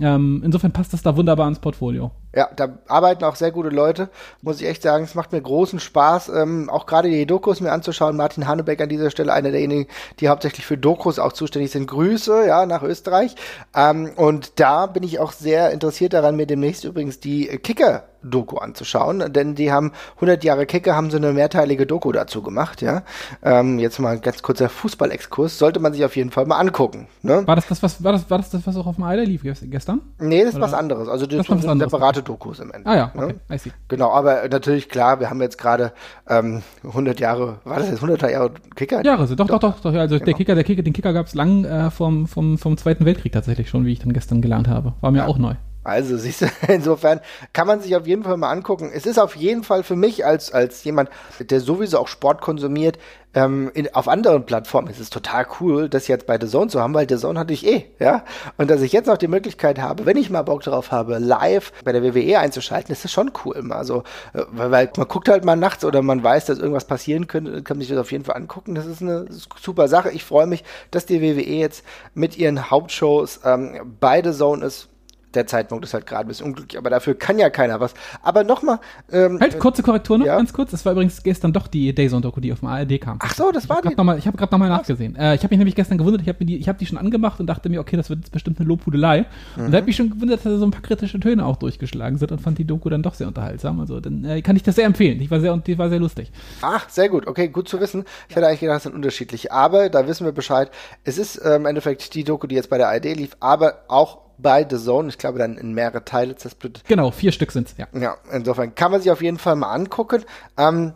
[0.00, 2.12] Ähm, insofern passt das da wunderbar ins Portfolio.
[2.34, 4.08] Ja, da arbeiten auch sehr gute Leute,
[4.40, 5.04] muss ich echt sagen.
[5.04, 8.16] Es macht mir großen Spaß, ähm, auch gerade die Dokus mir anzuschauen.
[8.16, 9.88] Martin Hannebeck an dieser Stelle, einer derjenigen,
[10.20, 11.86] die hauptsächlich für Dokus auch zuständig sind.
[11.88, 13.34] Grüße, ja, nach Österreich.
[13.74, 18.58] Ähm, und da bin ich auch sehr interessiert daran, mir demnächst übrigens die Kicker Doku
[18.58, 23.02] anzuschauen, denn die haben 100 Jahre Kicker, haben so eine mehrteilige Doku dazu gemacht, ja.
[23.42, 27.08] Ähm, jetzt mal ein ganz kurzer Fußballexkurs, sollte man sich auf jeden Fall mal angucken.
[27.22, 27.46] Ne?
[27.46, 29.42] War das das, was war das, war das, das was auch auf dem Eiler lief
[29.42, 30.02] gestern?
[30.18, 31.08] Nee, das ist was anderes.
[31.08, 32.88] Also das, das sind separate Dokus im Endeffekt.
[32.88, 33.54] Ah ja, okay, ne?
[33.56, 33.72] I see.
[33.88, 35.92] Genau, aber natürlich klar, wir haben jetzt gerade
[36.28, 39.04] ähm, 100 Jahre, war das jetzt 100 Jahre Kicker?
[39.04, 40.24] Jahre, doch, doch, doch, doch, also genau.
[40.24, 43.32] der Kicker, der Kicker, den Kicker gab es lang äh, vom, vom, vom Zweiten Weltkrieg
[43.32, 44.94] tatsächlich schon, wie ich dann gestern gelernt habe.
[45.00, 45.26] War mir ja.
[45.26, 45.54] auch neu.
[45.82, 47.20] Also siehst du, insofern
[47.52, 48.90] kann man sich auf jeden Fall mal angucken.
[48.92, 52.98] Es ist auf jeden Fall für mich als, als jemand, der sowieso auch Sport konsumiert,
[53.32, 56.80] ähm, in, auf anderen Plattformen ist es total cool, das jetzt bei The Zone zu
[56.80, 58.24] haben, weil The Zone hatte ich eh, ja.
[58.56, 61.72] Und dass ich jetzt noch die Möglichkeit habe, wenn ich mal Bock drauf habe, live
[61.84, 63.70] bei der WWE einzuschalten, ist das schon cool.
[63.70, 67.62] Also, weil, weil man guckt halt mal nachts oder man weiß, dass irgendwas passieren könnte,
[67.62, 68.74] kann man sich das auf jeden Fall angucken.
[68.74, 70.10] Das ist eine super Sache.
[70.10, 74.88] Ich freue mich, dass die WWE jetzt mit ihren Hauptshows ähm, bei The Zone ist
[75.34, 77.94] der Zeitpunkt ist halt gerade ein bisschen unglücklich, aber dafür kann ja keiner was.
[78.22, 78.80] Aber nochmal.
[79.12, 80.36] Ähm, halt, kurze Korrektur noch, ja.
[80.36, 80.70] ganz kurz.
[80.70, 83.18] Das war übrigens gestern doch die Dayzone-Doku, die auf dem ARD kam.
[83.20, 83.94] Ach so, das ich war die.
[83.94, 85.16] Noch mal, ich habe gerade nochmal nachgesehen.
[85.16, 87.46] Äh, ich habe mich nämlich gestern gewundert, ich habe die, hab die schon angemacht und
[87.46, 89.26] dachte mir, okay, das wird jetzt bestimmt eine Lobhudelei.
[89.56, 89.66] Mhm.
[89.66, 92.18] Und da habe ich schon gewundert, dass da so ein paar kritische Töne auch durchgeschlagen
[92.18, 93.80] sind und fand die Doku dann doch sehr unterhaltsam.
[93.80, 95.18] Also dann äh, kann ich das sehr empfehlen.
[95.18, 96.32] Die war sehr, die war sehr lustig.
[96.62, 97.26] Ach, sehr gut.
[97.26, 98.04] Okay, gut zu wissen.
[98.28, 99.52] Ich hätte eigentlich gedacht, das sind unterschiedlich.
[99.52, 100.70] Aber da wissen wir Bescheid.
[101.04, 104.29] Es ist äh, im Endeffekt die Doku, die jetzt bei der ARD lief, aber auch
[104.42, 105.08] bei The Zone.
[105.08, 106.84] Ich glaube, dann in mehrere Teile zersplittet.
[106.86, 107.86] Genau, vier Stück sind's, ja.
[107.98, 110.24] Ja, insofern kann man sich auf jeden Fall mal angucken.
[110.56, 110.92] Ähm,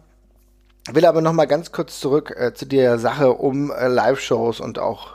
[0.90, 4.78] will aber noch mal ganz kurz zurück äh, zu der Sache um äh, Live-Shows und
[4.78, 5.12] auch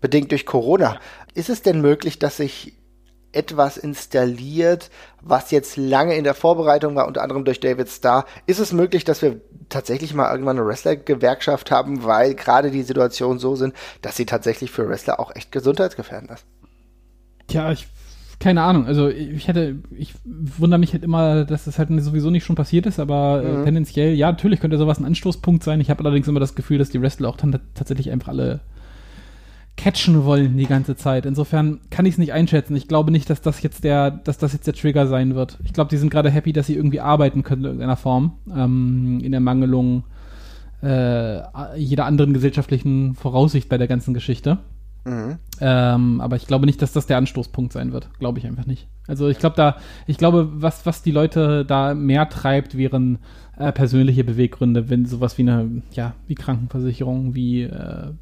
[0.00, 0.98] bedingt durch Corona.
[1.34, 2.74] Ist es denn möglich, dass sich
[3.32, 8.24] etwas installiert, was jetzt lange in der Vorbereitung war, unter anderem durch David Starr?
[8.46, 13.38] Ist es möglich, dass wir tatsächlich mal irgendwann eine Wrestler-Gewerkschaft haben, weil gerade die Situation
[13.38, 16.44] so sind, dass sie tatsächlich für Wrestler auch echt gesundheitsgefährdend ist?
[17.50, 17.86] Tja, ich
[18.40, 18.86] keine Ahnung.
[18.86, 22.86] Also ich hätte, ich wundere mich halt immer, dass das halt sowieso nicht schon passiert
[22.86, 23.60] ist, aber äh, mhm.
[23.60, 25.80] äh, tendenziell, ja, natürlich könnte sowas ein Anstoßpunkt sein.
[25.80, 28.60] Ich habe allerdings immer das Gefühl, dass die Wrestler auch dann tatsächlich einfach alle
[29.76, 31.26] catchen wollen die ganze Zeit.
[31.26, 32.74] Insofern kann ich es nicht einschätzen.
[32.76, 35.58] Ich glaube nicht, dass das jetzt der, dass das jetzt der Trigger sein wird.
[35.64, 39.20] Ich glaube, die sind gerade happy, dass sie irgendwie arbeiten können in irgendeiner Form ähm,
[39.22, 40.04] in der Mangelung
[40.82, 41.40] äh,
[41.76, 44.58] jeder anderen gesellschaftlichen Voraussicht bei der ganzen Geschichte.
[45.04, 45.38] Mhm.
[45.60, 48.10] Ähm, aber ich glaube nicht, dass das der Anstoßpunkt sein wird.
[48.18, 48.88] Glaube ich einfach nicht.
[49.06, 53.18] Also ich glaube da, ich glaube, was, was die Leute da mehr treibt, wären
[53.56, 58.12] äh, persönliche Beweggründe, wenn sowas wie eine, ja, wie Krankenversicherung, wie äh,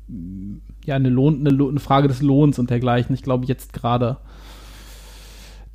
[0.85, 3.15] ja, eine Lohn, eine, eine Frage des Lohns und dergleichen.
[3.15, 4.19] Ich glaube jetzt gerade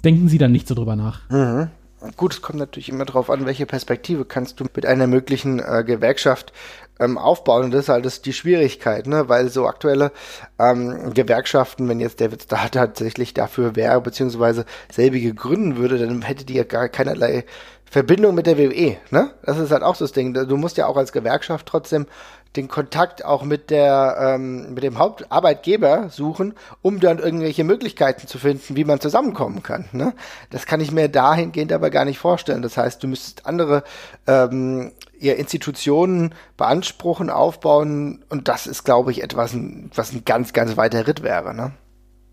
[0.04, 1.30] denken sie dann nicht so drüber nach.
[1.30, 1.70] Mhm.
[2.18, 5.84] Gut, es kommt natürlich immer darauf an, welche Perspektive kannst du mit einer möglichen äh,
[5.86, 6.52] Gewerkschaft
[7.00, 7.66] ähm, aufbauen.
[7.66, 9.30] Und das ist halt das, die Schwierigkeit, ne?
[9.30, 10.12] weil so aktuelle
[10.60, 16.46] ähm, Gewerkschaften, wenn jetzt David Starr tatsächlich dafür wäre, beziehungsweise selbige gründen würde, dann hätte
[16.46, 17.46] die ja gar keinerlei
[17.86, 18.98] Verbindung mit der WWE.
[19.12, 19.32] Ne?
[19.44, 20.34] Das ist halt auch so das Ding.
[20.34, 22.08] Du musst ja auch als Gewerkschaft trotzdem
[22.56, 28.38] den Kontakt auch mit der ähm, mit dem Hauptarbeitgeber suchen, um dann irgendwelche Möglichkeiten zu
[28.38, 29.86] finden, wie man zusammenkommen kann.
[29.92, 30.14] Ne?
[30.50, 32.62] Das kann ich mir dahingehend aber gar nicht vorstellen.
[32.62, 33.84] Das heißt, du müsstest andere
[34.28, 39.56] ähm, eher Institutionen beanspruchen, aufbauen und das ist, glaube ich, etwas,
[39.96, 41.56] was ein ganz, ganz weiter Ritt wäre.
[41.56, 41.72] Ne?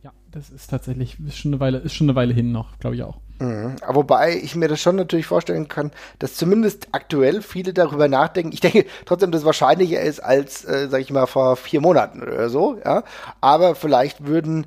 [0.03, 2.97] Ja, das ist tatsächlich ist schon eine Weile, ist schon eine Weile hin noch, glaube
[2.97, 3.21] ich auch.
[3.41, 3.77] Mhm.
[3.89, 8.53] Wobei ich mir das schon natürlich vorstellen kann, dass zumindest aktuell viele darüber nachdenken.
[8.53, 12.23] Ich denke trotzdem, dass es wahrscheinlicher ist als, äh, sag ich mal, vor vier Monaten
[12.23, 13.03] oder so, ja.
[13.41, 14.67] Aber vielleicht würden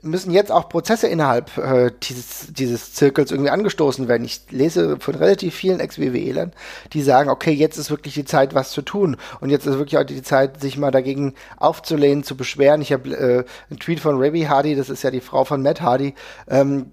[0.00, 4.24] müssen jetzt auch Prozesse innerhalb äh, dieses, dieses Zirkels irgendwie angestoßen werden.
[4.24, 6.52] Ich lese von relativ vielen Ex-WWElern,
[6.92, 9.16] die sagen, okay, jetzt ist wirklich die Zeit, was zu tun.
[9.40, 12.80] Und jetzt ist wirklich auch die Zeit, sich mal dagegen aufzulehnen, zu beschweren.
[12.80, 15.80] Ich habe äh, einen Tweet von Ravi Hardy, das ist ja die Frau von Matt
[15.80, 16.14] Hardy,
[16.48, 16.86] ähm,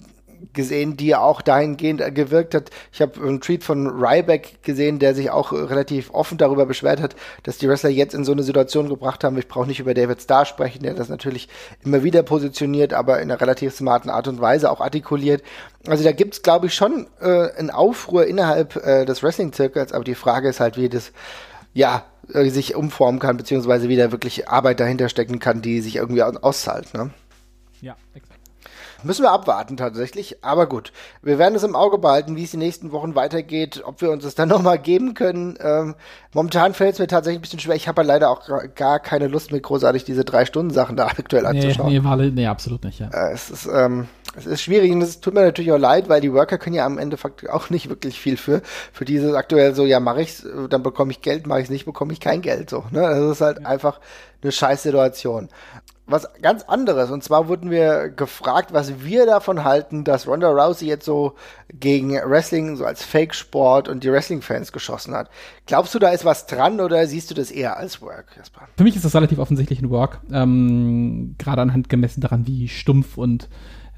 [0.55, 2.71] gesehen, die auch dahingehend gewirkt hat.
[2.91, 7.15] Ich habe einen Tweet von Ryback gesehen, der sich auch relativ offen darüber beschwert hat,
[7.43, 9.37] dass die Wrestler jetzt in so eine Situation gebracht haben.
[9.37, 11.47] Ich brauche nicht über David Starr sprechen, der das natürlich
[11.83, 15.43] immer wieder positioniert, aber in einer relativ smarten Art und Weise auch artikuliert.
[15.87, 20.15] Also da gibt's, glaube ich, schon äh, einen Aufruhr innerhalb äh, des Wrestling-Zirkels, aber die
[20.15, 21.11] Frage ist halt, wie das
[21.75, 26.23] ja, äh, sich umformen kann, beziehungsweise wieder wirklich Arbeit dahinter stecken kann, die sich irgendwie
[26.23, 26.93] auszahlt.
[26.93, 27.11] Ne?
[27.81, 28.34] Ja, exakt.
[29.05, 30.91] Müssen wir abwarten tatsächlich, aber gut.
[31.21, 34.23] Wir werden es im Auge behalten, wie es die nächsten Wochen weitergeht, ob wir uns
[34.23, 35.57] das dann nochmal geben können.
[35.61, 35.95] Ähm,
[36.33, 37.75] momentan fällt es mir tatsächlich ein bisschen schwer.
[37.75, 38.41] Ich habe ja leider auch
[38.73, 41.91] gar keine Lust mehr, großartig diese drei Stunden Sachen da aktuell anzuschauen.
[41.91, 43.09] Nee, nee, nee absolut nicht, ja.
[43.13, 46.19] Äh, es ist, ähm, es ist schwierig und es tut mir natürlich auch leid, weil
[46.19, 47.17] die Worker können ja am Ende
[47.51, 51.21] auch nicht wirklich viel für, für dieses aktuell so, ja, mache ich's, dann bekomme ich
[51.21, 53.01] Geld, mache ich's nicht, bekomme ich kein Geld, so, ne?
[53.01, 53.67] Das ist halt ja.
[53.67, 53.99] einfach
[54.41, 55.49] eine scheiß Situation
[56.07, 57.09] was ganz anderes.
[57.09, 61.33] Und zwar wurden wir gefragt, was wir davon halten, dass Ronda Rousey jetzt so
[61.73, 65.29] gegen Wrestling so als Fake-Sport und die Wrestling-Fans geschossen hat.
[65.65, 68.61] Glaubst du, da ist was dran oder siehst du das eher als Work, Jasper?
[68.77, 70.19] Für mich ist das relativ offensichtlich ein Work.
[70.31, 73.49] Ähm, Gerade anhand gemessen daran, wie stumpf und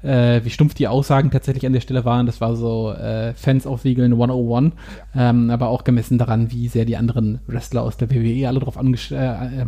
[0.02, 2.26] äh, wie stumpf die Aussagen tatsächlich an der Stelle waren.
[2.26, 4.72] Das war so äh, Fans aufwiegeln 101.
[5.14, 5.30] Ja.
[5.30, 8.78] Ähm, aber auch gemessen daran, wie sehr die anderen Wrestler aus der WWE alle drauf
[8.78, 9.66] angesch äh, äh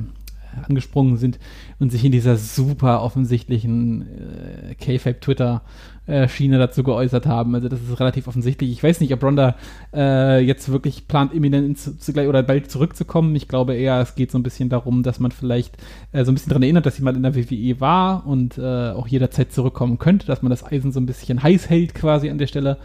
[0.67, 1.39] angesprungen sind
[1.79, 5.63] und sich in dieser super offensichtlichen äh, K-Fape-Twitter
[6.11, 7.55] äh, Schiene dazu geäußert haben.
[7.55, 8.71] Also das ist relativ offensichtlich.
[8.73, 9.55] Ich weiß nicht, ob Ronda
[9.95, 11.95] äh, jetzt wirklich plant, imminent zu,
[12.27, 13.35] oder bald zurückzukommen.
[13.37, 15.77] Ich glaube eher, es geht so ein bisschen darum, dass man vielleicht
[16.13, 19.07] äh, so ein bisschen daran erinnert, dass jemand in der WWE war und äh, auch
[19.07, 22.49] jederzeit zurückkommen könnte, dass man das Eisen so ein bisschen heiß hält quasi an der
[22.49, 22.79] Stelle,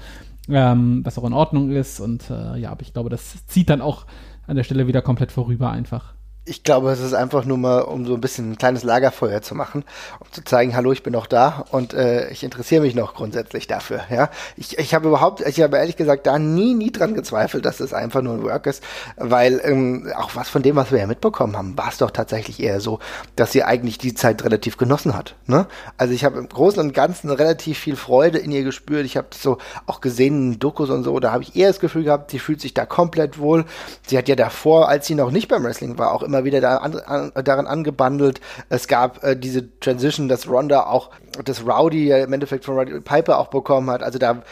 [0.48, 2.00] ähm, was auch in Ordnung ist.
[2.00, 4.06] Und äh, ja, aber ich glaube, das zieht dann auch
[4.46, 6.14] an der Stelle wieder komplett vorüber einfach
[6.48, 9.56] ich glaube, es ist einfach nur mal, um so ein bisschen ein kleines Lagerfeuer zu
[9.56, 9.84] machen,
[10.20, 13.66] um zu zeigen, hallo, ich bin noch da und äh, ich interessiere mich noch grundsätzlich
[13.66, 14.04] dafür.
[14.12, 17.80] Ja, ich, ich habe überhaupt, ich habe ehrlich gesagt da nie, nie dran gezweifelt, dass
[17.80, 18.84] es einfach nur ein Work ist,
[19.18, 22.60] weil ähm, auch was von dem, was wir ja mitbekommen haben, war es doch tatsächlich
[22.60, 23.00] eher so,
[23.36, 25.36] dass sie eigentlich die Zeit relativ genossen hat.
[25.48, 25.66] Ne?
[25.98, 29.06] Also ich habe im Großen und Ganzen relativ viel Freude in ihr gespürt.
[29.06, 32.04] Ich habe so auch gesehen in Dokus und so, da habe ich eher das Gefühl
[32.04, 33.66] gehabt, sie fühlt sich da komplett wohl.
[34.06, 36.62] Sie hat ja davor, als sie noch nicht beim Wrestling war, auch immer immer wieder
[36.62, 38.42] da an, an, daran angebandelt.
[38.70, 41.12] Es gab äh, diese Transition, dass Ronda auch
[41.44, 44.04] das Rowdy im Endeffekt von Rowdy Piper auch bekommen hat.
[44.04, 44.44] Also da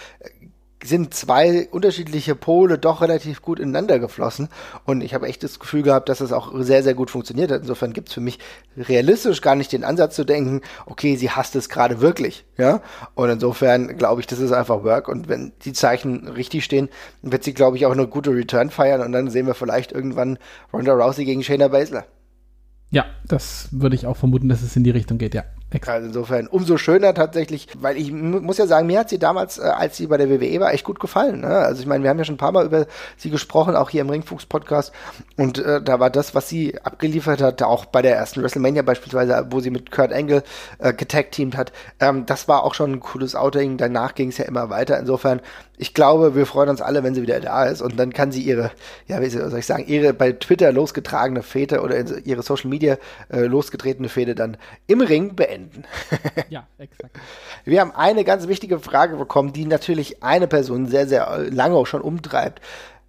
[0.83, 4.49] sind zwei unterschiedliche Pole doch relativ gut ineinander geflossen.
[4.85, 7.61] Und ich habe echt das Gefühl gehabt, dass das auch sehr, sehr gut funktioniert hat.
[7.61, 8.39] Insofern gibt es für mich
[8.77, 12.45] realistisch gar nicht den Ansatz zu denken, okay, sie hasst es gerade wirklich.
[12.57, 12.81] Ja.
[13.15, 15.07] Und insofern glaube ich, das ist einfach Work.
[15.07, 16.89] Und wenn die Zeichen richtig stehen,
[17.21, 19.01] wird sie, glaube ich, auch eine gute Return feiern.
[19.01, 20.37] Und dann sehen wir vielleicht irgendwann
[20.71, 22.05] Ronda Rousey gegen Shayna Baszler.
[22.93, 25.43] Ja, das würde ich auch vermuten, dass es in die Richtung geht, ja.
[25.85, 29.63] Also insofern umso schöner tatsächlich, weil ich muss ja sagen, mir hat sie damals, äh,
[29.63, 31.41] als sie bei der WWE war, echt gut gefallen.
[31.41, 31.47] Ne?
[31.47, 32.85] Also ich meine, wir haben ja schon ein paar Mal über
[33.17, 34.91] sie gesprochen, auch hier im Ringfuchs-Podcast.
[35.37, 39.47] Und äh, da war das, was sie abgeliefert hat, auch bei der ersten WrestleMania beispielsweise,
[39.49, 40.43] wo sie mit Kurt Angle
[40.79, 43.77] äh, getag-teamt hat, ähm, das war auch schon ein cooles Outing.
[43.77, 44.99] Danach ging es ja immer weiter.
[44.99, 45.41] Insofern
[45.77, 48.41] ich glaube, wir freuen uns alle, wenn sie wieder da ist und dann kann sie
[48.41, 48.71] ihre,
[49.07, 52.97] ja, wie soll ich sagen, ihre bei Twitter losgetragene Fete oder ihre Social Media
[53.29, 55.62] äh, losgetretene Fete dann im Ring beenden.
[56.49, 57.17] Ja, exakt.
[57.65, 61.87] Wir haben eine ganz wichtige Frage bekommen, die natürlich eine Person sehr, sehr lange auch
[61.87, 62.61] schon umtreibt.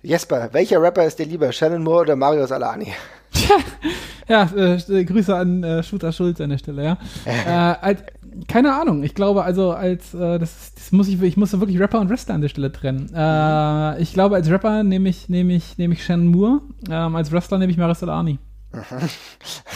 [0.02, 2.92] Jesper, welcher Rapper ist dir lieber, Shannon Moore oder Mario Salani?
[4.28, 6.98] ja, äh, Grüße an äh, Shooter Schulz an der Stelle, ja.
[7.24, 8.02] äh, als,
[8.46, 12.00] keine Ahnung, ich glaube, also als, äh, das, das, muss ich, ich muss wirklich Rapper
[12.00, 13.10] und Wrestler an der Stelle trennen.
[13.14, 17.32] Äh, ich glaube, als Rapper nehme ich, nehme ich, nehme ich Shannon Moore, ähm, als
[17.32, 18.38] Wrestler nehme ich Marisol Arni.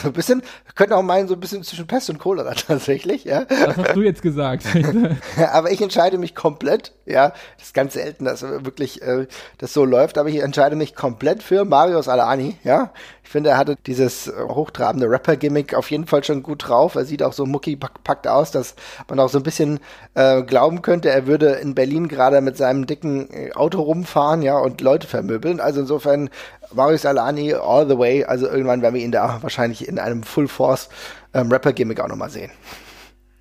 [0.03, 0.43] So ein bisschen,
[0.75, 3.45] könnte auch meinen, so ein bisschen zwischen Pest und Cholera tatsächlich, ja.
[3.45, 4.65] Das hast du jetzt gesagt.
[5.53, 7.31] aber ich entscheide mich komplett, ja.
[7.57, 9.27] Das ist ganz selten, dass wirklich äh,
[9.59, 12.93] das so läuft, aber ich entscheide mich komplett für Marius Alani, ja.
[13.25, 16.95] Ich finde, er hatte dieses hochtrabende Rapper-Gimmick auf jeden Fall schon gut drauf.
[16.95, 18.75] Er sieht auch so muckipackt aus, dass
[19.07, 19.81] man auch so ein bisschen
[20.15, 24.57] äh, glauben könnte, er würde in Berlin gerade mit seinem dicken äh, Auto rumfahren, ja,
[24.57, 25.61] und Leute vermöbeln.
[25.61, 26.31] Also insofern
[26.75, 28.25] Marius Alani all the way.
[28.25, 30.89] Also irgendwann werden wir ihn da wahrscheinlich in einem Full Force
[31.35, 32.51] ähm, Rapper-Gimmick auch nochmal sehen.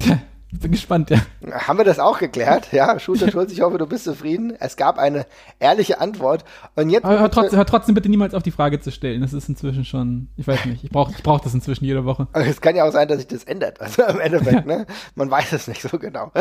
[0.51, 1.19] Ich bin gespannt, ja.
[1.51, 2.71] Haben wir das auch geklärt?
[2.71, 4.53] Ja, Shooter Schulz, ich hoffe, du bist zufrieden.
[4.60, 5.25] Es gab eine
[5.60, 6.45] ehrliche Antwort.
[6.75, 7.03] Und jetzt.
[7.03, 9.21] Aber hör trotzdem, hör trotzdem bitte niemals auf die Frage zu stellen.
[9.21, 12.27] Das ist inzwischen schon, ich weiß nicht, ich brauche ich brauch das inzwischen jede Woche.
[12.33, 13.79] Es kann ja auch sein, dass sich das ändert.
[13.88, 14.77] Also im Endeffekt, ja.
[14.79, 14.86] ne?
[15.15, 16.31] Man weiß es nicht so genau.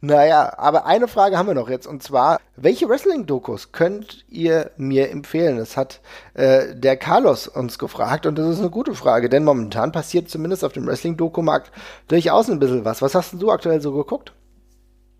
[0.00, 1.86] Naja, aber eine Frage haben wir noch jetzt.
[1.86, 5.58] Und zwar, welche Wrestling-Dokus könnt ihr mir empfehlen?
[5.58, 6.00] Das hat
[6.34, 10.64] äh, der Carlos uns gefragt und das ist eine gute Frage, denn momentan passiert zumindest
[10.64, 11.70] auf dem Wrestling-Doku-Markt
[12.08, 13.02] durchaus ein bisschen was.
[13.02, 14.32] Was hast du aktuell so geguckt?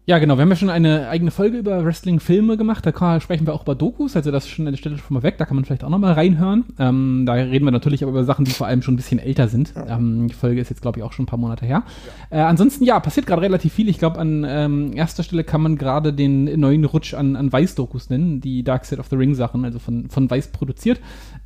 [0.04, 0.36] Ja, genau.
[0.36, 2.84] Wir haben ja schon eine eigene Folge über Wrestling-Filme gemacht.
[2.84, 4.16] Da sprechen wir auch über Dokus.
[4.16, 5.38] Also das ist schon an der Stelle schon mal weg.
[5.38, 6.64] Da kann man vielleicht auch noch mal reinhören.
[6.80, 9.46] Ähm, da reden wir natürlich aber über Sachen, die vor allem schon ein bisschen älter
[9.46, 9.72] sind.
[9.86, 11.84] Ähm, die Folge ist jetzt, glaube ich, auch schon ein paar Monate her.
[12.30, 13.88] Äh, ansonsten, ja, passiert gerade relativ viel.
[13.88, 18.10] Ich glaube, an ähm, erster Stelle kann man gerade den neuen Rutsch an, an Weiß-Dokus
[18.10, 18.40] nennen.
[18.40, 20.98] Die Dark Side of the Ring-Sachen, also von, von Weiß produziert.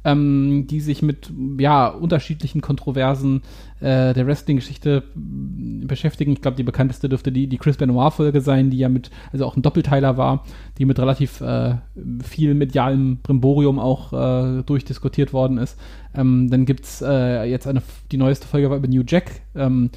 [0.07, 3.43] Ähm, die sich mit, ja, unterschiedlichen Kontroversen
[3.81, 6.31] äh, der Wrestling-Geschichte beschäftigen.
[6.33, 9.57] Ich glaube, die bekannteste dürfte die, die Chris Benoit-Folge sein, die ja mit, also auch
[9.57, 10.45] ein Doppelteiler war,
[10.79, 11.75] die mit relativ äh,
[12.23, 15.77] viel medialem Brimborium auch äh, durchdiskutiert worden ist.
[16.15, 19.41] Ähm, dann gibt es äh, jetzt eine, die neueste Folge war über New Jack.
[19.57, 19.91] Ähm,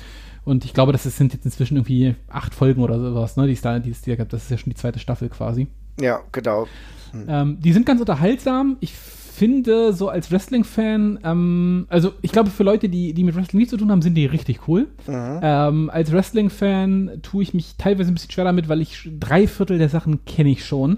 [0.43, 3.61] und ich glaube, das sind jetzt inzwischen irgendwie acht Folgen oder sowas, ne, die es
[3.61, 4.29] da, die es da gab.
[4.29, 5.67] Das ist ja schon die zweite Staffel quasi.
[6.01, 6.65] Ja, genau.
[7.11, 7.25] Hm.
[7.27, 8.77] Ähm, die sind ganz unterhaltsam.
[8.79, 8.93] Ich
[9.39, 13.71] finde, so als Wrestling-Fan, ähm, also ich glaube, für Leute, die, die mit Wrestling nichts
[13.71, 14.87] zu tun haben, sind die richtig cool.
[15.07, 15.39] Mhm.
[15.41, 19.77] Ähm, als Wrestling-Fan tue ich mich teilweise ein bisschen schwer damit, weil ich drei Viertel
[19.77, 20.97] der Sachen kenne ich schon.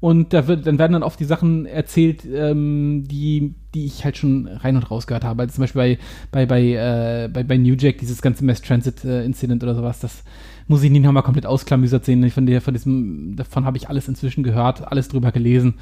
[0.00, 4.16] Und da wird, dann werden dann oft die Sachen erzählt, ähm, die, die ich halt
[4.16, 5.42] schon rein und raus gehört habe.
[5.42, 5.98] Also zum Beispiel bei,
[6.30, 10.22] bei, bei, äh, bei, bei New Jack, dieses ganze Mass Transit-Incident äh, oder sowas, das
[10.66, 12.28] muss ich nicht nochmal komplett ausklamüsert sehen.
[12.30, 15.74] Von, der, von diesem, davon habe ich alles inzwischen gehört, alles drüber gelesen.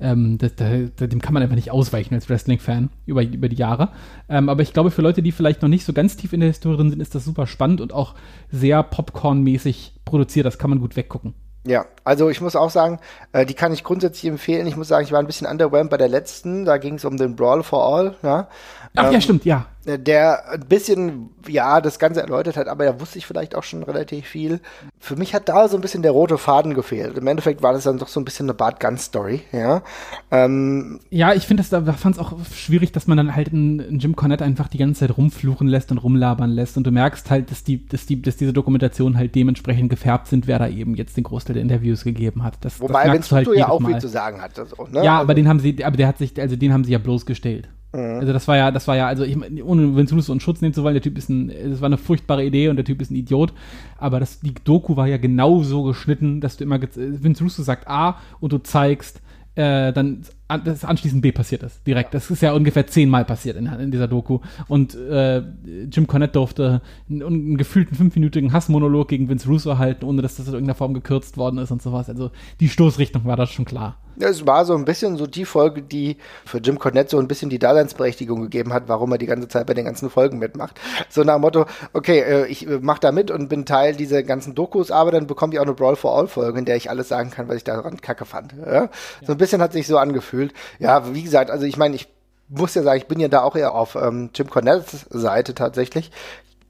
[0.00, 3.90] Ähm, das, das, dem kann man einfach nicht ausweichen als Wrestling-Fan über, über die Jahre.
[4.28, 6.48] Ähm, aber ich glaube, für Leute, die vielleicht noch nicht so ganz tief in der
[6.48, 8.14] Historie drin sind, ist das super spannend und auch
[8.50, 10.46] sehr Popcorn-mäßig produziert.
[10.46, 11.34] Das kann man gut weggucken.
[11.66, 13.00] Ja, also ich muss auch sagen,
[13.32, 14.66] äh, die kann ich grundsätzlich empfehlen.
[14.66, 16.64] Ich muss sagen, ich war ein bisschen underwhelmed bei der letzten.
[16.64, 18.14] Da ging es um den Brawl for All.
[18.22, 18.48] Ja.
[18.96, 19.66] Ach ähm, ja, stimmt, ja.
[19.86, 23.82] Der ein bisschen, ja, das Ganze erläutert hat, aber da wusste ich vielleicht auch schon
[23.82, 24.60] relativ viel.
[24.98, 27.16] Für mich hat da so ein bisschen der rote Faden gefehlt.
[27.16, 29.82] Im Endeffekt war das dann doch so ein bisschen eine Bart Gun Story, ja.
[30.30, 34.16] Ähm, ja, ich finde da fand es auch schwierig, dass man dann halt einen Jim
[34.16, 37.64] Cornette einfach die ganze Zeit rumfluchen lässt und rumlabern lässt und du merkst halt, dass
[37.64, 41.24] die, dass die, dass diese Dokumentationen halt dementsprechend gefärbt sind, wer da eben jetzt den
[41.24, 42.58] Großteil der Interviews gegeben hat.
[42.60, 44.58] Das, Wobei Vince halt ja auch viel zu sagen hat.
[44.58, 45.02] Also, ne?
[45.02, 46.98] Ja, aber also den haben sie, aber der hat sich, also den haben sie ja
[46.98, 47.68] bloßgestellt.
[47.92, 48.20] Mhm.
[48.20, 50.74] Also das war ja, das war ja, also ich ohne Vince Russo und Schutz nehmen
[50.74, 53.10] zu wollen, der Typ ist ein, das war eine furchtbare Idee und der Typ ist
[53.10, 53.52] ein Idiot.
[53.98, 58.18] Aber das, die Doku war ja genau so geschnitten, dass du immer, Russo sagt A
[58.40, 59.20] und du zeigst,
[59.56, 60.22] äh, dann
[60.64, 62.14] dass anschließend B passiert ist, direkt.
[62.14, 64.40] Das ist ja ungefähr zehnmal passiert in, in dieser Doku.
[64.68, 65.42] Und äh,
[65.90, 70.48] Jim Cornette durfte einen, einen gefühlten fünfminütigen Hassmonolog gegen Vince Russo halten, ohne dass das
[70.48, 72.08] in irgendeiner Form gekürzt worden ist und sowas.
[72.08, 73.98] Also die Stoßrichtung war das schon klar.
[74.22, 77.50] Es war so ein bisschen so die Folge, die für Jim Cornette so ein bisschen
[77.50, 80.80] die Daseinsberechtigung gegeben hat, warum er die ganze Zeit bei den ganzen Folgen mitmacht.
[81.08, 84.22] So nach dem Motto, okay, äh, ich äh, mach da mit und bin Teil dieser
[84.22, 86.90] ganzen Dokus, aber dann bekomme ich auch eine Brawl for All Folge, in der ich
[86.90, 88.54] alles sagen kann, was ich daran kacke fand.
[88.64, 88.88] Ja.
[89.26, 90.52] So ein bisschen hat sich so angefühlt.
[90.78, 92.08] Ja, wie gesagt, also ich meine, ich
[92.48, 96.10] muss ja sagen, ich bin ja da auch eher auf ähm, Jim Cornettes Seite tatsächlich.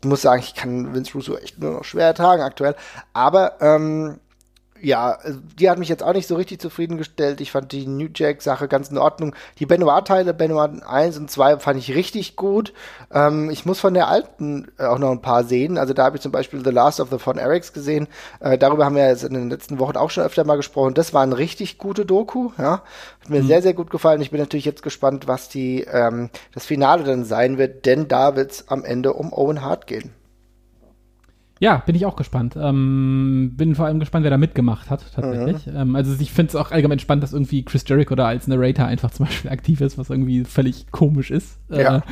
[0.03, 2.75] Ich muss sagen, ich kann Vince Russo echt nur noch schwer ertragen aktuell.
[3.13, 4.19] Aber ähm,
[4.83, 5.19] ja,
[5.59, 7.41] die hat mich jetzt auch nicht so richtig zufriedengestellt.
[7.41, 9.35] Ich fand die New Jack-Sache ganz in Ordnung.
[9.59, 12.73] Die Benoit-Teile, Benoit 1 und 2 fand ich richtig gut.
[13.13, 15.79] Ähm, ich muss von der alten äh, auch noch ein paar sehen.
[15.79, 18.09] Also da habe ich zum Beispiel The Last of the Von Erics gesehen.
[18.41, 20.95] Äh, darüber haben wir jetzt in den letzten Wochen auch schon öfter mal gesprochen.
[20.95, 22.51] Das war ein richtig gute Doku.
[22.59, 22.83] Ja?
[23.21, 23.47] Hat mir mhm.
[23.47, 24.21] sehr, sehr gut gefallen.
[24.21, 28.37] Ich bin natürlich jetzt gespannt, was die ähm, das Finale dann sein wird, denn da
[28.37, 30.13] wird es am Ende um Owen Hart gehen.
[31.61, 32.57] Ja, bin ich auch gespannt.
[32.59, 35.67] Ähm, bin vor allem gespannt, wer da mitgemacht hat, tatsächlich.
[35.67, 35.77] Mhm.
[35.77, 38.87] Ähm, also ich finde es auch allgemein spannend, dass irgendwie Chris Jericho da als Narrator
[38.87, 41.59] einfach zum Beispiel aktiv ist, was irgendwie völlig komisch ist.
[41.69, 42.03] Ja.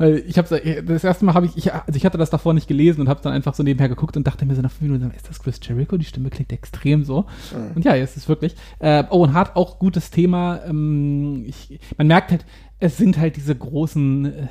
[0.00, 2.54] Äh, ich habe äh, das erste Mal habe ich, ich, also ich hatte das davor
[2.54, 4.90] nicht gelesen und habe dann einfach so nebenher geguckt und dachte mir so nach fünf
[4.90, 5.96] Minuten, ist das Chris Jericho?
[5.96, 7.26] Die Stimme klingt extrem so.
[7.52, 7.76] Mhm.
[7.76, 8.56] Und ja, es ist wirklich.
[8.80, 10.60] Äh, Owen Hart auch gutes Thema.
[10.66, 12.44] Ähm, ich, man merkt halt,
[12.80, 14.46] es sind halt diese großen äh,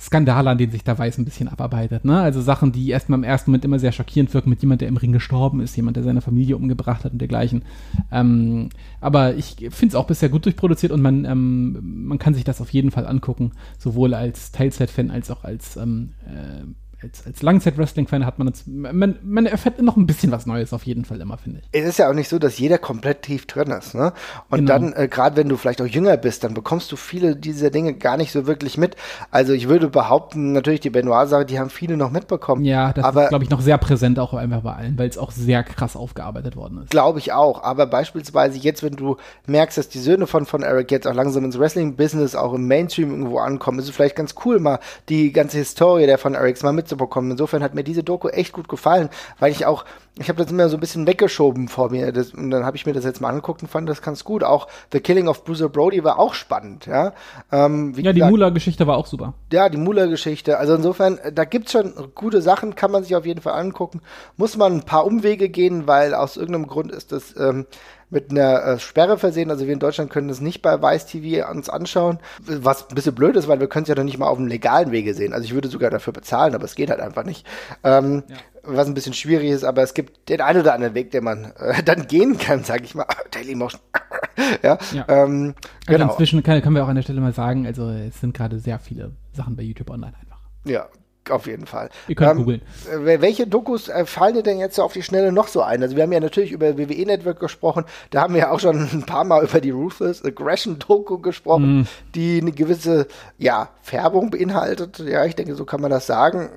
[0.00, 2.06] Skandale, an denen sich da Weiß ein bisschen abarbeitet.
[2.06, 2.18] Ne?
[2.18, 4.96] Also Sachen, die erstmal im ersten Moment immer sehr schockierend wirken mit jemand, der im
[4.96, 7.62] Ring gestorben ist, jemand, der seine Familie umgebracht hat und dergleichen.
[8.10, 8.70] Ähm,
[9.02, 12.62] aber ich finde es auch bisher gut durchproduziert und man, ähm, man kann sich das
[12.62, 16.64] auf jeden Fall angucken, sowohl als Teilzeit-Fan als auch als ähm, äh,
[17.02, 20.84] als, als Langzeit-Wrestling-Fan hat man jetzt, man, man erfährt noch ein bisschen was Neues auf
[20.84, 21.68] jeden Fall immer, finde ich.
[21.72, 24.12] Es ist ja auch nicht so, dass jeder komplett tief drin ist, ne?
[24.50, 24.72] Und genau.
[24.72, 27.94] dann, äh, gerade wenn du vielleicht auch jünger bist, dann bekommst du viele dieser Dinge
[27.94, 28.96] gar nicht so wirklich mit.
[29.30, 32.64] Also ich würde behaupten, natürlich die Benoit-Sache, die haben viele noch mitbekommen.
[32.64, 35.16] Ja, das aber, ist, glaube ich, noch sehr präsent auch einfach bei allen, weil es
[35.16, 36.90] auch sehr krass aufgearbeitet worden ist.
[36.90, 37.62] Glaube ich auch.
[37.62, 41.44] Aber beispielsweise jetzt, wenn du merkst, dass die Söhne von, von Eric jetzt auch langsam
[41.44, 45.56] ins Wrestling-Business, auch im Mainstream irgendwo ankommen, ist es vielleicht ganz cool, mal die ganze
[45.56, 47.30] Historie der von Erics mal mit mitzubekommen.
[47.30, 49.84] Insofern hat mir diese Doku echt gut gefallen, weil ich auch,
[50.20, 52.12] ich habe das immer so ein bisschen weggeschoben vor mir.
[52.12, 54.44] Das, und dann habe ich mir das jetzt mal angeguckt und fand das ganz gut.
[54.44, 57.14] Auch The Killing of Bruce Brody war auch spannend, ja.
[57.50, 59.32] Ähm, ja, die Mula-Geschichte war auch super.
[59.50, 60.58] Ja, die Mula-Geschichte.
[60.58, 64.02] Also insofern, da gibt's schon gute Sachen, kann man sich auf jeden Fall angucken.
[64.36, 67.64] Muss man ein paar Umwege gehen, weil aus irgendeinem Grund ist das ähm,
[68.10, 69.50] mit einer äh, Sperre versehen.
[69.50, 73.14] Also wir in Deutschland können das nicht bei Weiß TV uns anschauen, was ein bisschen
[73.14, 75.32] blöd ist, weil wir können es ja noch nicht mal auf einem legalen Wege sehen.
[75.32, 77.46] Also ich würde sogar dafür bezahlen, aber es geht halt einfach nicht.
[77.84, 78.36] Ähm, ja.
[78.62, 81.52] Was ein bisschen schwierig ist, aber es gibt den einen oder anderen Weg, den man
[81.56, 83.06] äh, dann gehen kann, sage ich mal.
[83.30, 83.80] Dailymotion.
[84.62, 84.78] ja.
[84.92, 85.04] ja.
[85.08, 85.54] Ähm,
[85.86, 86.10] also genau.
[86.10, 88.78] Inzwischen kann, können wir auch an der Stelle mal sagen, also es sind gerade sehr
[88.78, 90.40] viele Sachen bei YouTube online einfach.
[90.64, 90.88] Ja,
[91.28, 91.90] auf jeden Fall.
[92.08, 92.62] Ihr könnt ähm, googeln.
[93.04, 95.82] Welche Dokus äh, fallen dir denn jetzt so auf die Schnelle noch so ein?
[95.82, 98.88] Also wir haben ja natürlich über WWE Network gesprochen, da haben wir ja auch schon
[98.92, 101.86] ein paar Mal über die Ruthless Aggression Doku gesprochen, mm.
[102.14, 103.06] die eine gewisse,
[103.38, 105.00] ja, Färbung beinhaltet.
[105.00, 106.48] Ja, ich denke, so kann man das sagen.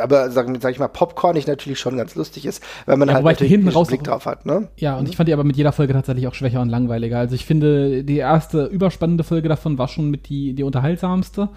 [0.00, 3.24] Aber sag, sag ich mal, Popcornig natürlich schon ganz lustig ist, wenn man ja, halt
[3.24, 4.46] natürlich hinten raus Blick drauf hat.
[4.46, 4.68] Ne?
[4.76, 5.10] Ja, und mhm.
[5.10, 7.18] ich fand die aber mit jeder Folge tatsächlich auch schwächer und langweiliger.
[7.18, 11.50] Also ich finde, die erste überspannende Folge davon war schon mit die, die unterhaltsamste.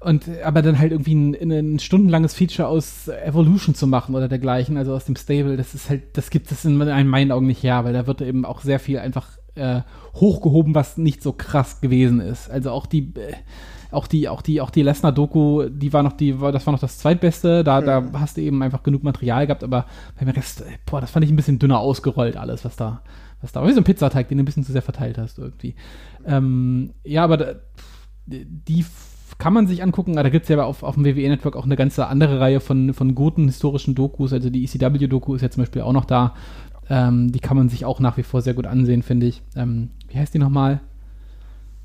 [0.00, 4.76] Und aber dann halt irgendwie ein, ein stundenlanges Feature aus Evolution zu machen oder dergleichen,
[4.76, 7.84] also aus dem Stable, das ist halt, das gibt es in meinen Augen nicht her,
[7.84, 9.80] weil da wird eben auch sehr viel einfach äh,
[10.14, 12.48] hochgehoben, was nicht so krass gewesen ist.
[12.48, 13.34] Also auch die äh,
[13.90, 16.80] auch die, auch die, auch die Lesnar-Doku, die war noch, die war, das war noch
[16.80, 17.64] das zweitbeste.
[17.64, 17.86] Da, mhm.
[17.86, 19.86] da hast du eben einfach genug Material gehabt, aber
[20.18, 23.02] beim Rest, äh, boah, das fand ich ein bisschen dünner ausgerollt, alles, was da,
[23.40, 25.74] was da, wie so ein Pizzateig, den du ein bisschen zu sehr verteilt hast, irgendwie.
[26.26, 27.54] Ähm, ja, aber da,
[28.26, 28.84] die
[29.38, 30.14] kann man sich angucken.
[30.14, 33.14] Da gibt es ja auf, auf dem WWE-Network auch eine ganze andere Reihe von, von
[33.14, 34.32] guten historischen Dokus.
[34.32, 36.34] Also die ECW-Doku ist ja zum Beispiel auch noch da.
[36.90, 39.42] Ähm, die kann man sich auch nach wie vor sehr gut ansehen, finde ich.
[39.54, 40.80] Ähm, wie heißt die nochmal?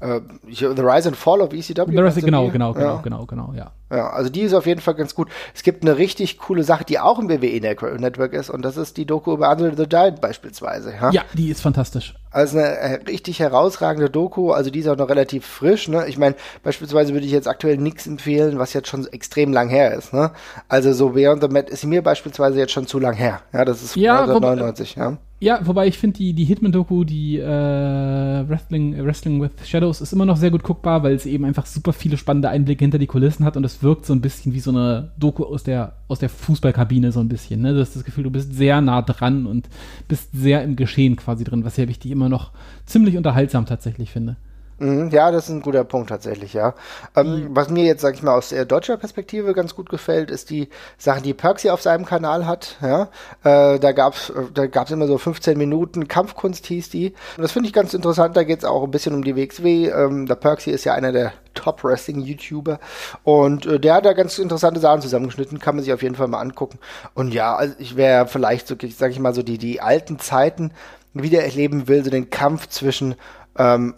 [0.04, 1.92] Uh, The Rise and Fall of ECW.
[1.92, 3.02] The Rise, genau, genau, genau, ja.
[3.02, 3.72] genau, genau, ja.
[3.90, 5.30] Ja, also die ist auf jeden Fall ganz gut.
[5.54, 8.98] Es gibt eine richtig coole Sache, die auch im WWE Network ist und das ist
[8.98, 10.94] die Doku über Andre the Giant beispielsweise.
[11.00, 12.16] Ja, ja die ist fantastisch.
[12.32, 15.88] Also eine äh, richtig herausragende Doku, also die ist auch noch relativ frisch.
[15.88, 16.08] Ne?
[16.08, 19.94] Ich meine, beispielsweise würde ich jetzt aktuell nichts empfehlen, was jetzt schon extrem lang her
[19.94, 20.12] ist.
[20.12, 20.32] Ne?
[20.68, 23.42] Also so Beyond the Mat ist mir beispielsweise jetzt schon zu lang her.
[23.54, 24.96] Ja, das ist ja, 1999.
[24.96, 25.18] ja.
[25.44, 30.26] Ja, wobei ich finde, die, die Hitman-Doku, die äh, Wrestling, Wrestling with Shadows, ist immer
[30.26, 33.44] noch sehr gut guckbar, weil es eben einfach super viele spannende Einblicke hinter die Kulissen
[33.44, 36.30] hat und es wirkt so ein bisschen wie so eine Doku aus der, aus der
[36.30, 37.62] Fußballkabine, so ein bisschen.
[37.62, 37.74] Ne?
[37.74, 39.68] Du hast das Gefühl, du bist sehr nah dran und
[40.08, 42.52] bist sehr im Geschehen quasi drin, was ja wichtig immer noch
[42.86, 44.38] ziemlich unterhaltsam tatsächlich finde.
[44.84, 46.74] Mhm, ja, das ist ein guter Punkt tatsächlich, ja.
[47.16, 47.48] Ähm, mhm.
[47.52, 50.68] Was mir jetzt, sag ich mal, aus äh, deutscher Perspektive ganz gut gefällt, ist die
[50.98, 52.76] Sache, die Perksy auf seinem Kanal hat.
[52.82, 53.04] Ja,
[53.44, 57.14] äh, da gab's, äh, da gab's immer so 15 Minuten Kampfkunst hieß die.
[57.38, 58.36] Und das finde ich ganz interessant.
[58.36, 59.88] Da geht's auch ein bisschen um die WXW.
[59.88, 62.80] Ähm, der Perksy ist ja einer der Top Wrestling YouTuber
[63.24, 65.60] und äh, der hat da ganz interessante Sachen zusammengeschnitten.
[65.60, 66.80] Kann man sich auf jeden Fall mal angucken.
[67.14, 70.72] Und ja, also ich wäre vielleicht so, sag ich mal so die die alten Zeiten
[71.14, 73.16] wieder erleben will, so den Kampf zwischen
[73.58, 73.94] ähm,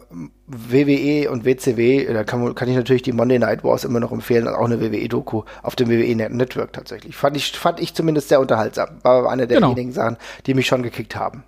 [0.48, 4.48] WWE und WCW, da kann, kann, ich natürlich die Monday Night Wars immer noch empfehlen,
[4.48, 7.16] auch eine WWE-Doku auf dem WWE Network tatsächlich.
[7.16, 9.00] Fand ich, fand ich zumindest sehr unterhaltsam.
[9.04, 9.72] War eine der genau.
[9.72, 11.44] wenigen Sachen, die mich schon gekickt haben.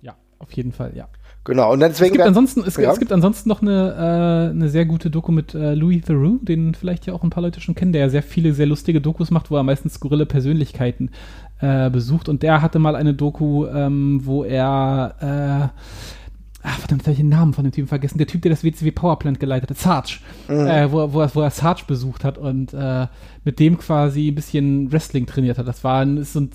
[0.00, 1.08] Ja, auf jeden Fall, ja.
[1.44, 2.12] Genau, und deswegen.
[2.12, 2.92] Es gibt, ansonsten, es, ja.
[2.92, 6.74] es gibt ansonsten noch eine, äh, eine sehr gute Doku mit äh, Louis Theroux, den
[6.74, 9.32] vielleicht ja auch ein paar Leute schon kennen, der ja sehr viele sehr lustige Dokus
[9.32, 11.10] macht, wo er meistens skurrile Persönlichkeiten
[11.58, 12.28] äh, besucht.
[12.28, 16.21] Und der hatte mal eine Doku, ähm, wo er äh,
[16.62, 18.90] ach verdammt, habe ich den Namen von dem Typen vergessen, der Typ, der das WCW
[18.90, 20.66] Powerplant geleitet hat, Sarge, mhm.
[20.66, 23.06] äh, wo, wo, er, wo er Sarge besucht hat und äh,
[23.44, 25.66] mit dem quasi ein bisschen Wrestling trainiert hat.
[25.66, 26.50] Das war, ist so ein,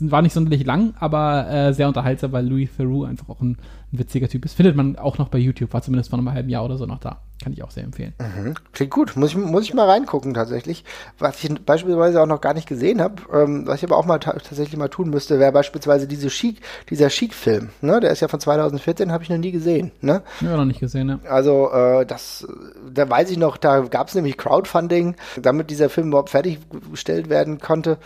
[0.00, 3.58] war nicht sonderlich lang, aber äh, sehr unterhaltsam, weil Louis Theroux einfach auch ein
[3.92, 4.54] ein witziger Typ ist.
[4.54, 6.98] Findet man auch noch bei YouTube, war zumindest vor einem halben Jahr oder so noch
[6.98, 7.22] da.
[7.42, 8.14] Kann ich auch sehr empfehlen.
[8.18, 8.54] Mhm.
[8.72, 10.84] Klingt gut, muss ich, muss ich mal reingucken tatsächlich.
[11.18, 14.18] Was ich beispielsweise auch noch gar nicht gesehen habe, ähm, was ich aber auch mal
[14.18, 17.70] tatsächlich mal tun müsste, wäre beispielsweise diese Chic, dieser Chic-Film.
[17.80, 18.00] Ne?
[18.00, 19.92] Der ist ja von 2014, habe ich noch nie gesehen.
[20.00, 20.22] Ne?
[20.40, 21.20] Ja, noch nicht gesehen, ja.
[21.30, 22.46] Also äh, das,
[22.92, 27.58] da weiß ich noch, da gab es nämlich Crowdfunding, damit dieser Film überhaupt fertiggestellt werden
[27.58, 27.98] konnte.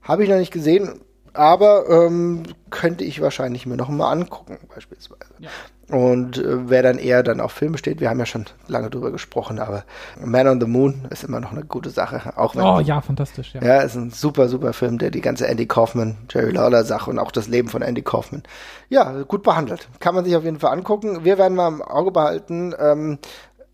[0.00, 1.00] Habe ich noch nicht gesehen
[1.36, 5.20] aber ähm, könnte ich wahrscheinlich mir noch mal angucken, beispielsweise.
[5.38, 5.50] Ja.
[5.88, 9.12] Und äh, wer dann eher dann auf Filme steht, wir haben ja schon lange drüber
[9.12, 9.84] gesprochen, aber
[10.20, 12.36] Man on the Moon ist immer noch eine gute Sache.
[12.36, 13.62] Auch wenn, oh ja, fantastisch, ja.
[13.62, 17.20] Ja, ist ein super, super Film, der die ganze Andy Kaufman, Jerry Lawler Sache und
[17.20, 18.42] auch das Leben von Andy Kaufman,
[18.88, 19.88] ja, gut behandelt.
[20.00, 21.24] Kann man sich auf jeden Fall angucken.
[21.24, 23.18] Wir werden mal im Auge behalten, ähm,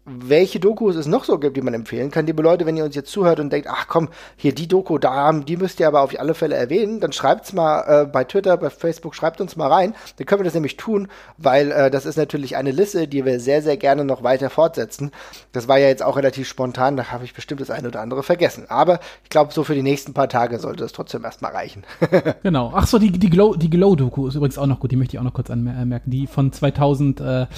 [0.04, 2.26] welche Dokus es noch so gibt, die man empfehlen kann.
[2.26, 5.32] Liebe Leute, wenn ihr uns jetzt zuhört und denkt, ach komm, hier die Doku, da
[5.32, 8.70] die müsst ihr aber auf alle Fälle erwähnen, dann schreibt's mal äh, bei Twitter, bei
[8.70, 9.94] Facebook, schreibt uns mal rein.
[10.16, 11.06] Dann können wir das nämlich tun,
[11.38, 15.12] weil äh, das ist natürlich eine Liste, die wir sehr, sehr gerne noch weiter fortsetzen.
[15.52, 18.24] Das war ja jetzt auch relativ spontan, da habe ich bestimmt das eine oder andere
[18.24, 18.64] vergessen.
[18.68, 21.84] Aber ich glaube, so für die nächsten paar Tage sollte es trotzdem erstmal reichen.
[22.42, 22.72] genau.
[22.74, 25.20] Ach so, die, die Glow, die Glow-Doku ist übrigens auch noch gut, die möchte ich
[25.20, 26.10] auch noch kurz anmerken.
[26.10, 27.48] Die von 2011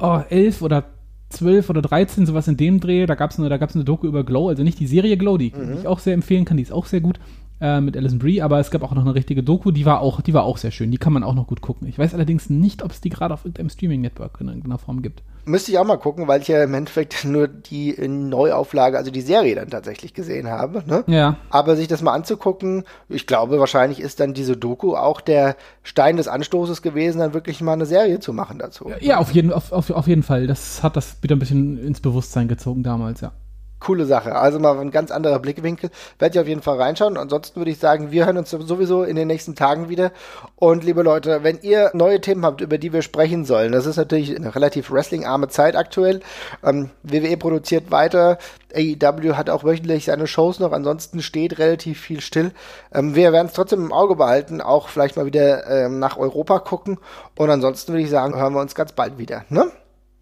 [0.00, 0.95] äh, oder
[1.30, 3.06] 12 oder 13, sowas in dem Dreh.
[3.06, 5.78] Da gab es eine, eine Doku über Glow, also nicht die Serie Glow, die, mhm.
[5.78, 7.18] ich auch sehr empfehlen kann, die ist auch sehr gut
[7.60, 10.20] äh, mit Alison Brie, aber es gab auch noch eine richtige Doku, die war auch,
[10.20, 10.90] die war auch sehr schön.
[10.90, 11.88] Die kann man auch noch gut gucken.
[11.88, 15.22] Ich weiß allerdings nicht, ob es die gerade auf irgendeinem Streaming-Network in irgendeiner Form gibt.
[15.46, 19.20] Müsste ich auch mal gucken, weil ich ja im Endeffekt nur die Neuauflage, also die
[19.20, 20.82] Serie dann tatsächlich gesehen habe.
[20.86, 21.04] Ne?
[21.06, 21.36] Ja.
[21.50, 26.16] Aber sich das mal anzugucken, ich glaube, wahrscheinlich ist dann diese Doku auch der Stein
[26.16, 28.90] des Anstoßes gewesen, dann wirklich mal eine Serie zu machen dazu.
[29.00, 30.46] Ja, auf jeden, auf, auf, auf jeden Fall.
[30.46, 33.32] Das hat das wieder ein bisschen ins Bewusstsein gezogen damals, ja
[33.80, 34.34] coole Sache.
[34.34, 35.90] Also mal ein ganz anderer Blickwinkel.
[36.18, 37.16] Werde ich auf jeden Fall reinschauen.
[37.16, 40.12] Ansonsten würde ich sagen, wir hören uns sowieso in den nächsten Tagen wieder.
[40.56, 43.96] Und liebe Leute, wenn ihr neue Themen habt, über die wir sprechen sollen, das ist
[43.96, 46.20] natürlich eine relativ wrestling-arme Zeit aktuell.
[46.64, 48.38] Ähm, WWE produziert weiter.
[48.74, 50.72] AEW hat auch wöchentlich seine Shows noch.
[50.72, 52.52] Ansonsten steht relativ viel still.
[52.92, 54.60] Ähm, wir werden es trotzdem im Auge behalten.
[54.60, 56.98] Auch vielleicht mal wieder ähm, nach Europa gucken.
[57.36, 59.44] Und ansonsten würde ich sagen, hören wir uns ganz bald wieder.
[59.48, 59.70] Ne?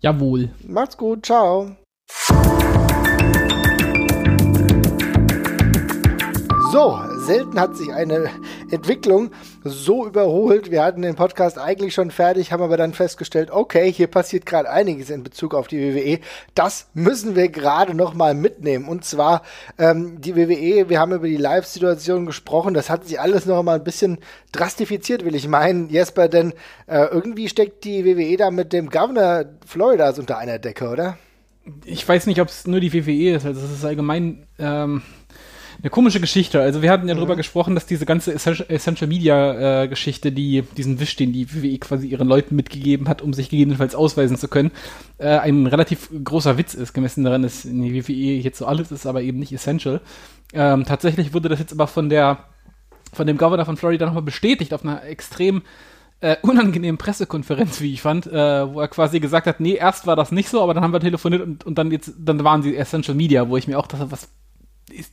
[0.00, 0.50] Jawohl.
[0.66, 1.26] Macht's gut.
[1.26, 1.76] Ciao.
[6.74, 8.28] So, selten hat sich eine
[8.68, 9.30] Entwicklung
[9.62, 10.72] so überholt.
[10.72, 14.68] Wir hatten den Podcast eigentlich schon fertig, haben aber dann festgestellt, okay, hier passiert gerade
[14.68, 16.18] einiges in Bezug auf die WWE.
[16.56, 18.88] Das müssen wir gerade noch mal mitnehmen.
[18.88, 19.42] Und zwar
[19.78, 23.76] ähm, die WWE, wir haben über die Live-Situation gesprochen, das hat sich alles noch mal
[23.76, 24.18] ein bisschen
[24.50, 26.54] drastifiziert, will ich meinen, Jesper, denn
[26.88, 31.18] äh, irgendwie steckt die WWE da mit dem Governor Floridas unter einer Decke, oder?
[31.84, 34.48] Ich weiß nicht, ob es nur die WWE ist, also es ist allgemein...
[34.58, 35.02] Ähm
[35.82, 36.60] eine komische Geschichte.
[36.60, 37.18] Also wir hatten ja mhm.
[37.18, 41.78] darüber gesprochen, dass diese ganze Essential Media äh, Geschichte, die diesen Wisch, den die WWE
[41.78, 44.70] quasi ihren Leuten mitgegeben hat, um sich gegebenenfalls ausweisen zu können,
[45.18, 48.92] äh, ein relativ großer Witz ist, gemessen daran, dass in die WWE jetzt so alles
[48.92, 50.00] ist, aber eben nicht essential.
[50.52, 52.44] Ähm, tatsächlich wurde das jetzt aber von der
[53.12, 55.62] von dem Governor von Florida nochmal bestätigt auf einer extrem
[56.20, 60.16] äh, unangenehmen Pressekonferenz, wie ich fand, äh, wo er quasi gesagt hat, nee, erst war
[60.16, 62.76] das nicht so, aber dann haben wir telefoniert und, und dann jetzt, dann waren sie
[62.76, 64.28] Essential Media, wo ich mir auch dachte, was
[64.90, 65.12] ist,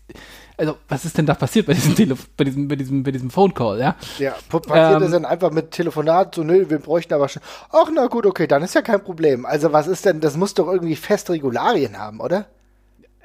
[0.62, 3.32] also was ist denn da passiert bei diesem Telef bei diesem, bei diesem, bei diesem
[3.32, 3.96] Phone Call, ja?
[4.20, 7.42] Ja, passiert ähm, ist dann einfach mit Telefonat, so, nö, wir bräuchten aber schon,
[7.72, 9.46] ach na gut, okay, dann ist ja kein Problem.
[9.48, 12.46] Also was ist denn, das muss doch irgendwie feste Regularien haben, oder?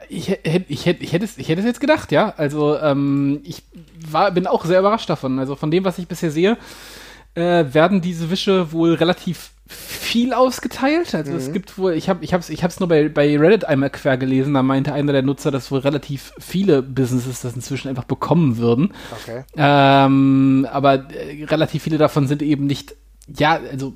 [0.09, 2.33] Ich, hätte, ich, hätte, ich, hätte es, ich hätte es jetzt gedacht, ja.
[2.39, 3.63] Also ähm, ich
[4.11, 5.39] war, bin auch sehr überrascht davon.
[5.39, 6.57] Also von dem, was ich bisher sehe,
[7.35, 11.15] äh, werden diese Wische wohl relativ viel ausgeteilt.
[11.15, 11.39] Also mhm.
[11.39, 14.17] es gibt wohl, ich habe ich hab's, ich hab's nur bei, bei Reddit einmal quer
[14.17, 18.59] gelesen, da meinte einer der Nutzer, dass wohl relativ viele Businesses das inzwischen einfach bekommen
[18.59, 18.93] würden.
[19.23, 19.45] Okay.
[19.57, 22.95] Ähm, aber äh, relativ viele davon sind eben nicht,
[23.27, 23.95] ja, also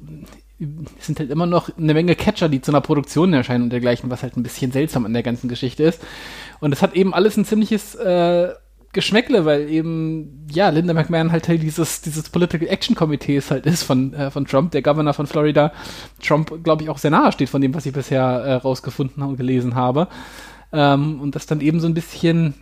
[0.98, 4.10] es sind halt immer noch eine Menge Catcher, die zu einer Produktion erscheinen und dergleichen,
[4.10, 6.02] was halt ein bisschen seltsam an der ganzen Geschichte ist.
[6.60, 8.50] Und es hat eben alles ein ziemliches äh,
[8.92, 13.84] Geschmäckle, weil eben, ja, Linda McMahon halt Teil dieses, dieses Political Action Komitees halt ist
[13.84, 15.72] von, äh, von Trump, der Governor von Florida.
[16.20, 19.36] Trump, glaube ich, auch sehr nahe steht von dem, was ich bisher äh, rausgefunden und
[19.36, 20.08] gelesen habe.
[20.72, 22.54] Ähm, und das dann eben so ein bisschen,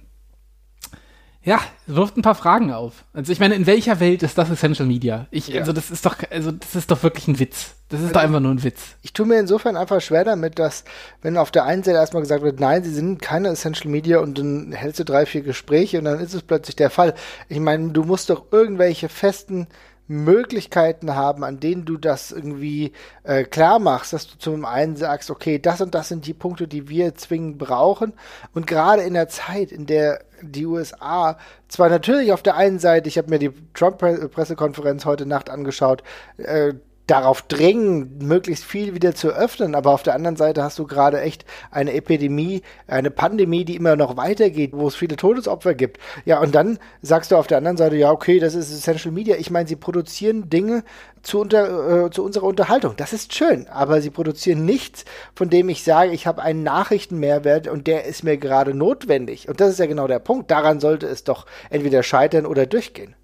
[1.42, 3.04] ja, wirft ein paar Fragen auf.
[3.12, 5.28] Also ich meine, in welcher Welt ist das Essential Media?
[5.30, 5.60] Ich, ja.
[5.60, 7.74] also das ist doch, also das ist doch wirklich ein Witz.
[7.88, 8.96] Das ist also, doch einfach nur ein Witz.
[9.02, 10.84] Ich tue mir insofern einfach schwer damit, dass,
[11.22, 14.36] wenn auf der einen Seite erstmal gesagt wird, nein, sie sind keine Essential Media und
[14.36, 17.14] dann hältst du drei, vier Gespräche und dann ist es plötzlich der Fall.
[17.48, 19.68] Ich meine, du musst doch irgendwelche festen
[20.08, 22.92] Möglichkeiten haben, an denen du das irgendwie
[23.22, 26.66] äh, klar machst, dass du zum einen sagst, okay, das und das sind die Punkte,
[26.66, 28.14] die wir zwingend brauchen.
[28.54, 31.36] Und gerade in der Zeit, in der die USA
[31.68, 36.02] zwar natürlich auf der einen Seite, ich habe mir die Trump-Pressekonferenz heute Nacht angeschaut,
[36.38, 36.74] äh,
[37.08, 39.74] darauf drängen, möglichst viel wieder zu öffnen.
[39.74, 43.96] Aber auf der anderen Seite hast du gerade echt eine Epidemie, eine Pandemie, die immer
[43.96, 45.98] noch weitergeht, wo es viele Todesopfer gibt.
[46.24, 49.36] Ja, und dann sagst du auf der anderen Seite, ja, okay, das ist Essential Media.
[49.36, 50.84] Ich meine, sie produzieren Dinge
[51.22, 52.94] zu, unter, äh, zu unserer Unterhaltung.
[52.96, 55.04] Das ist schön, aber sie produzieren nichts,
[55.34, 59.48] von dem ich sage, ich habe einen Nachrichtenmehrwert und der ist mir gerade notwendig.
[59.48, 60.50] Und das ist ja genau der Punkt.
[60.50, 63.14] Daran sollte es doch entweder scheitern oder durchgehen.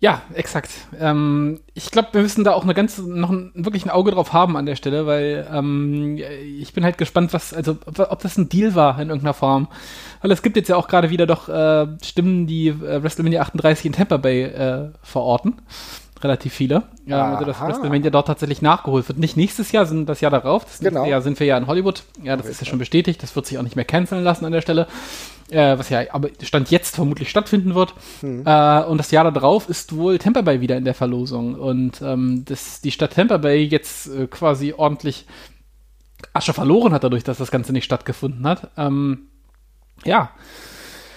[0.00, 0.70] Ja, exakt.
[1.00, 4.32] Ähm, ich glaube, wir müssen da auch eine ganz, noch ein, wirklich ein Auge drauf
[4.32, 6.18] haben an der Stelle, weil ähm,
[6.60, 9.66] ich bin halt gespannt, was, also ob, ob, das ein Deal war in irgendeiner Form.
[10.20, 13.86] Weil es gibt jetzt ja auch gerade wieder doch äh, Stimmen, die äh, WrestleMania 38
[13.86, 15.54] in Tampa Bay äh, verorten.
[16.24, 16.84] Relativ viele.
[17.06, 19.18] Ja, also dass WrestleMania dort tatsächlich nachgeholt wird.
[19.18, 20.64] Nicht nächstes Jahr, sondern das Jahr darauf.
[20.64, 21.04] Das genau.
[21.04, 22.02] Jahr sind wir ja in Hollywood.
[22.22, 23.22] Ja, das ist ja schon bestätigt.
[23.22, 24.86] Das wird sich auch nicht mehr canceln lassen an der Stelle.
[25.50, 27.94] Äh, was ja aber Stand jetzt vermutlich stattfinden wird.
[28.20, 28.42] Hm.
[28.44, 31.54] Äh, und das Jahr darauf ist wohl Tampa Bay wieder in der Verlosung.
[31.54, 35.26] Und ähm, das, die Stadt Tampa Bay jetzt äh, quasi ordentlich
[36.32, 38.70] Asche verloren hat, dadurch, dass das Ganze nicht stattgefunden hat.
[38.76, 39.28] Ähm,
[40.04, 40.30] ja.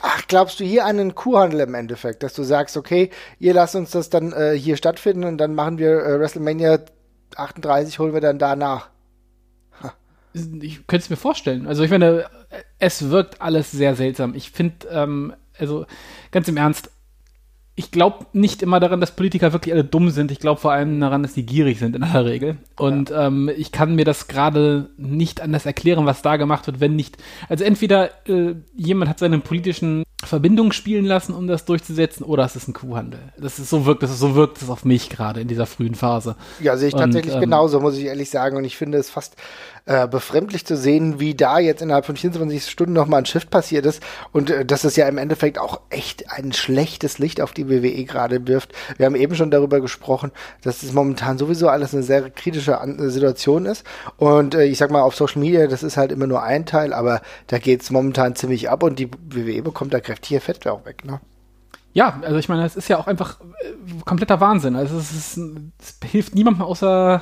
[0.01, 3.91] Ach, glaubst du hier einen Kuhhandel im Endeffekt, dass du sagst, okay, ihr lasst uns
[3.91, 6.79] das dann äh, hier stattfinden und dann machen wir äh, WrestleMania
[7.35, 8.89] 38, holen wir dann danach?
[9.81, 9.93] Ha.
[10.33, 11.67] Ich könnte es mir vorstellen.
[11.67, 12.25] Also ich meine,
[12.79, 14.33] es wirkt alles sehr seltsam.
[14.33, 15.85] Ich finde, ähm, also
[16.31, 16.89] ganz im Ernst,
[17.81, 20.31] ich glaube nicht immer daran, dass Politiker wirklich alle dumm sind.
[20.31, 22.57] Ich glaube vor allem daran, dass die gierig sind in aller Regel.
[22.77, 23.25] Und ja.
[23.25, 27.17] ähm, ich kann mir das gerade nicht anders erklären, was da gemacht wird, wenn nicht.
[27.49, 32.55] Also entweder äh, jemand hat seine politischen Verbindungen spielen lassen, um das durchzusetzen, oder es
[32.55, 33.19] ist ein Kuhhandel.
[33.39, 35.95] Das ist so wirkt, das ist, so wirkt es auf mich gerade in dieser frühen
[35.95, 36.35] Phase.
[36.59, 38.57] Ja, sehe ich tatsächlich Und, ähm, genauso, muss ich ehrlich sagen.
[38.57, 39.35] Und ich finde es fast
[39.85, 43.85] äh, befremdlich zu sehen, wie da jetzt innerhalb von 24 Stunden nochmal ein Shift passiert
[43.85, 44.01] ist
[44.31, 48.03] und äh, dass es ja im Endeffekt auch echt ein schlechtes Licht auf die WWE
[48.05, 48.73] gerade wirft.
[48.97, 50.31] Wir haben eben schon darüber gesprochen,
[50.63, 53.85] dass es momentan sowieso alles eine sehr kritische An äh, Situation ist
[54.17, 56.93] und äh, ich sag mal auf Social Media, das ist halt immer nur ein Teil,
[56.93, 60.85] aber da geht es momentan ziemlich ab und die WWE bekommt da kräftige Fett auch
[60.85, 61.19] weg, ne?
[61.93, 64.75] Ja, also ich meine, es ist ja auch einfach äh, kompletter Wahnsinn.
[64.75, 67.21] Also es, ist, es hilft niemandem außer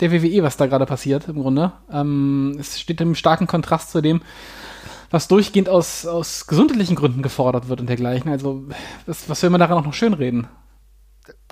[0.00, 1.72] der WWE, was da gerade passiert, im Grunde.
[1.90, 4.22] Ähm, es steht im starken Kontrast zu dem,
[5.10, 8.30] was durchgehend aus, aus gesundheitlichen Gründen gefordert wird und dergleichen.
[8.30, 8.64] Also,
[9.06, 10.46] was, was will man daran auch noch schönreden?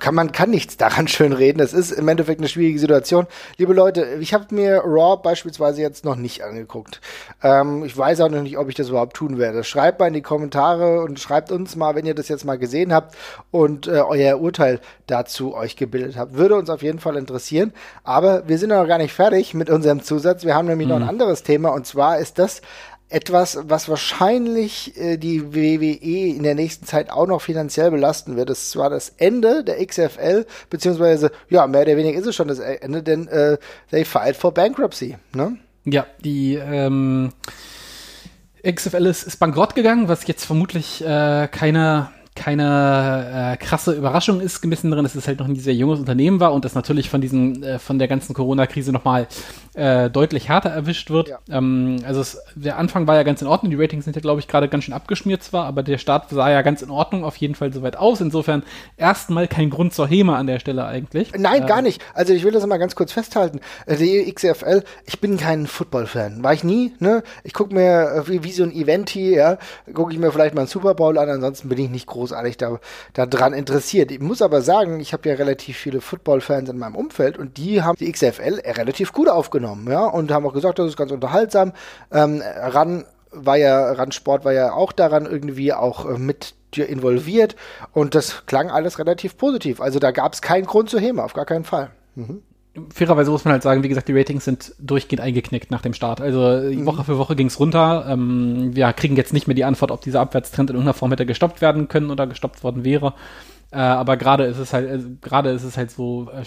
[0.01, 1.59] Kann man kann nichts daran schön reden.
[1.59, 3.27] Das ist im Endeffekt eine schwierige Situation.
[3.57, 6.99] Liebe Leute, ich habe mir Raw beispielsweise jetzt noch nicht angeguckt.
[7.41, 9.63] Ähm, ich weiß auch noch nicht, ob ich das überhaupt tun werde.
[9.63, 12.91] Schreibt mal in die Kommentare und schreibt uns mal, wenn ihr das jetzt mal gesehen
[12.93, 13.15] habt
[13.51, 16.33] und äh, euer Urteil dazu euch gebildet habt.
[16.33, 17.71] Würde uns auf jeden Fall interessieren.
[18.03, 20.43] Aber wir sind noch gar nicht fertig mit unserem Zusatz.
[20.43, 20.93] Wir haben nämlich mhm.
[20.93, 21.09] noch ein mhm.
[21.09, 22.61] anderes Thema und zwar ist das
[23.11, 28.49] etwas, was wahrscheinlich äh, die WWE in der nächsten Zeit auch noch finanziell belasten wird.
[28.49, 32.59] Das war das Ende der XFL, beziehungsweise, ja, mehr oder weniger ist es schon das
[32.59, 33.57] Ende, denn äh,
[33.91, 35.57] they filed for bankruptcy, ne?
[35.83, 37.33] Ja, die ähm,
[38.63, 42.11] XFL ist, ist bankrott gegangen, was jetzt vermutlich äh, keine
[42.41, 46.39] keine äh, krasse Überraschung ist gemessen darin, dass es halt noch ein sehr junges Unternehmen
[46.39, 49.27] war und das natürlich von diesen, äh, von der ganzen Corona-Krise nochmal
[49.75, 51.29] äh, deutlich härter erwischt wird.
[51.29, 51.37] Ja.
[51.51, 54.39] Ähm, also es, der Anfang war ja ganz in Ordnung, die Ratings sind ja, glaube
[54.39, 57.37] ich, gerade ganz schön abgeschmiert zwar, aber der Start sah ja ganz in Ordnung, auf
[57.37, 58.21] jeden Fall soweit aus.
[58.21, 58.63] Insofern
[58.97, 61.31] erstmal kein Grund zur Hema an der Stelle eigentlich.
[61.37, 62.01] Nein, gar äh, nicht.
[62.15, 63.59] Also ich will das mal ganz kurz festhalten.
[63.87, 66.41] Die XFL, ich bin kein Football-Fan.
[66.41, 67.21] War ich nie, ne?
[67.43, 69.57] Ich gucke mir äh, wie, wie so ein Event hier, ja,
[69.93, 72.57] gucke ich mir vielleicht mal einen Super Bowl an, ansonsten bin ich nicht groß großartig
[72.57, 72.79] da,
[73.13, 74.11] da dran interessiert.
[74.11, 77.81] Ich muss aber sagen, ich habe ja relativ viele Football-Fans in meinem Umfeld und die
[77.81, 81.73] haben die XFL relativ gut aufgenommen, ja, und haben auch gesagt, das ist ganz unterhaltsam.
[82.11, 87.57] Ähm, ran war ja, Randsport war ja auch daran irgendwie auch äh, mit involviert
[87.91, 89.81] und das klang alles relativ positiv.
[89.81, 91.91] Also da gab es keinen Grund zu Hema, auf gar keinen Fall.
[92.15, 92.43] Mhm
[92.93, 96.21] fairerweise muss man halt sagen, wie gesagt, die Ratings sind durchgehend eingeknickt nach dem Start.
[96.21, 96.85] Also mhm.
[96.85, 98.05] Woche für Woche ging es runter.
[98.07, 101.25] Ähm, wir kriegen jetzt nicht mehr die Antwort, ob dieser Abwärtstrend in irgendeiner Form hätte
[101.25, 103.13] gestoppt werden können oder gestoppt worden wäre.
[103.71, 106.43] Äh, aber gerade ist es halt, äh, gerade ist es halt so, äh,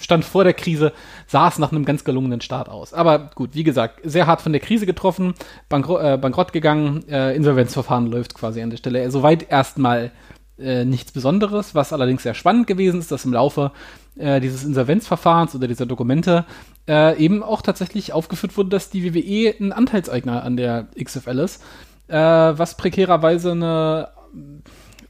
[0.00, 0.92] stand vor der Krise,
[1.26, 2.94] sah es nach einem ganz gelungenen Start aus.
[2.94, 5.34] Aber gut, wie gesagt, sehr hart von der Krise getroffen,
[5.68, 9.10] bankro äh, bankrott gegangen, äh, Insolvenzverfahren läuft quasi an der Stelle.
[9.10, 10.12] Soweit erstmal
[10.58, 13.72] äh, nichts Besonderes, was allerdings sehr spannend gewesen ist, dass im Laufe
[14.16, 16.44] äh, dieses Insolvenzverfahrens oder dieser Dokumente
[16.88, 21.62] äh, eben auch tatsächlich aufgeführt wurde, dass die WWE ein Anteilseigner an der XFL ist,
[22.08, 24.08] äh, was prekärerweise eine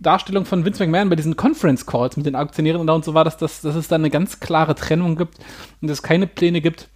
[0.02, 3.36] Darstellung von Vince McMahon bei diesen Conference Calls mit den Aktionären und so war, dass,
[3.36, 5.38] das, dass es da eine ganz klare Trennung gibt
[5.80, 6.88] und es keine Pläne gibt,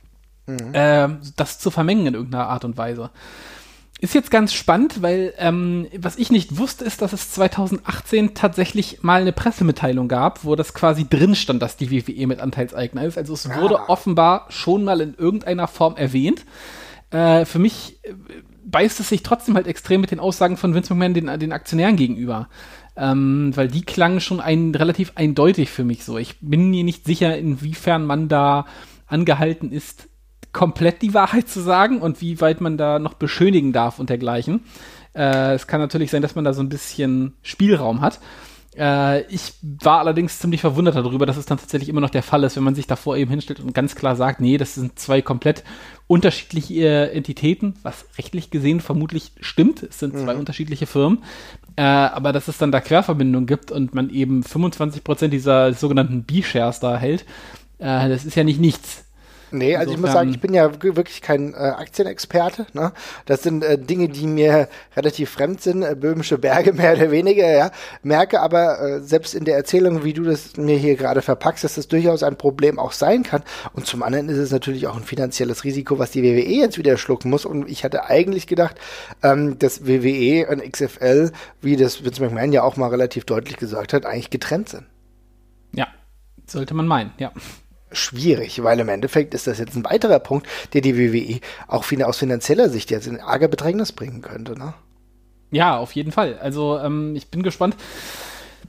[0.47, 0.75] mhm.
[0.75, 3.11] äh, das zu vermengen in irgendeiner Art und Weise.
[3.99, 9.03] Ist jetzt ganz spannend, weil ähm, was ich nicht wusste, ist, dass es 2018 tatsächlich
[9.03, 13.17] mal eine Pressemitteilung gab, wo das quasi drin stand, dass die WWE mit Anteilseigner ist.
[13.17, 13.89] Also es wurde ah.
[13.89, 16.45] offenbar schon mal in irgendeiner Form erwähnt.
[17.11, 18.13] Äh, für mich äh,
[18.67, 21.97] beißt es sich trotzdem halt extrem mit den Aussagen von Vince McMahon den, den Aktionären
[21.97, 22.51] gegenüber.
[22.97, 26.19] Ähm, weil die klangen schon ein, relativ eindeutig für mich so.
[26.19, 28.67] Ich bin mir nicht sicher, inwiefern man da
[29.07, 30.09] angehalten ist,
[30.57, 34.65] komplett die Wahrheit zu sagen und wie weit man da noch beschönigen darf und dergleichen.
[35.15, 38.21] Äh, es kann natürlich sein, dass man da so ein bisschen Spielraum hat.
[38.75, 42.43] Äh, ich war allerdings ziemlich verwundert darüber, dass es dann tatsächlich immer noch der Fall
[42.43, 45.21] ist, wenn man sich davor eben hinstellt und ganz klar sagt, nee, das sind zwei
[45.21, 45.63] komplett
[46.07, 49.83] unterschiedliche Entitäten, was rechtlich gesehen vermutlich stimmt.
[49.83, 50.21] Es sind mhm.
[50.21, 51.19] zwei unterschiedliche Firmen.
[51.77, 56.81] Äh, aber dass es dann da Querverbindungen gibt und man eben 25% dieser sogenannten B-Shares
[56.81, 57.27] da hält,
[57.79, 59.06] äh, das ist ja nicht nichts.
[59.53, 62.67] Nee, also Insofern, ich muss sagen, ich bin ja wirklich kein äh, Aktienexperte.
[62.73, 62.93] Ne?
[63.27, 67.49] Das sind äh, Dinge, die mir relativ fremd sind, äh, böhmische Berge mehr oder weniger,
[67.51, 67.71] ja.
[68.03, 71.77] Merke aber äh, selbst in der Erzählung, wie du das mir hier gerade verpackst, dass
[71.77, 73.43] das durchaus ein Problem auch sein kann.
[73.73, 76.97] Und zum anderen ist es natürlich auch ein finanzielles Risiko, was die WWE jetzt wieder
[76.97, 77.45] schlucken muss.
[77.45, 78.77] Und ich hatte eigentlich gedacht,
[79.23, 81.31] ähm, dass WWE und XFL,
[81.61, 84.87] wie das Vince McMahon ja auch mal relativ deutlich gesagt hat, eigentlich getrennt sind.
[85.73, 85.87] Ja,
[86.47, 87.33] sollte man meinen, ja
[87.97, 92.17] schwierig, weil im Endeffekt ist das jetzt ein weiterer Punkt, der die WWE auch aus
[92.19, 94.59] finanzieller Sicht jetzt in arger Bedrängnis bringen könnte.
[94.59, 94.75] Ne?
[95.51, 96.39] Ja, auf jeden Fall.
[96.41, 97.77] Also ähm, ich bin gespannt.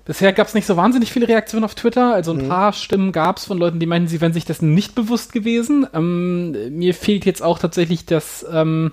[0.06, 2.14] Bisher gab es nicht so wahnsinnig viele Reaktionen auf Twitter.
[2.14, 2.50] Also ein mhm.
[2.50, 5.86] paar Stimmen gab es von Leuten, die meinten, sie wären sich dessen nicht bewusst gewesen.
[5.94, 8.46] Ähm, mir fehlt jetzt auch tatsächlich das.
[8.52, 8.92] Ähm,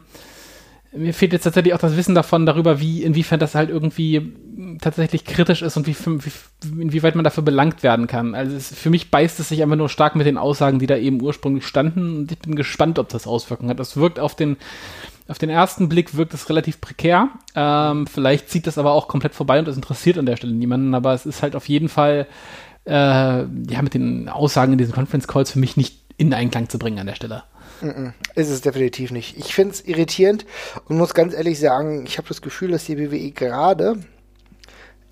[0.97, 4.33] mir fehlt jetzt tatsächlich auch das Wissen davon darüber, wie, inwiefern das halt irgendwie
[4.81, 8.35] tatsächlich kritisch ist und wie, wie, inwieweit man dafür belangt werden kann.
[8.35, 10.97] Also es, für mich beißt es sich einfach nur stark mit den Aussagen, die da
[10.97, 13.81] eben ursprünglich standen und ich bin gespannt, ob das Auswirkungen hat.
[13.81, 14.57] Das wirkt auf den,
[15.29, 17.29] auf den ersten Blick wirkt es relativ prekär.
[17.55, 20.95] Ähm, vielleicht zieht das aber auch komplett vorbei und es interessiert an der Stelle niemanden,
[20.95, 22.27] aber es ist halt auf jeden Fall
[22.85, 26.79] äh, ja mit den Aussagen in diesen Conference Calls für mich nicht in Einklang zu
[26.79, 27.43] bringen an der Stelle.
[28.35, 29.37] Ist es definitiv nicht.
[29.37, 30.47] Ich finde es irritierend
[30.89, 33.99] und muss ganz ehrlich sagen, ich habe das Gefühl, dass die WWE gerade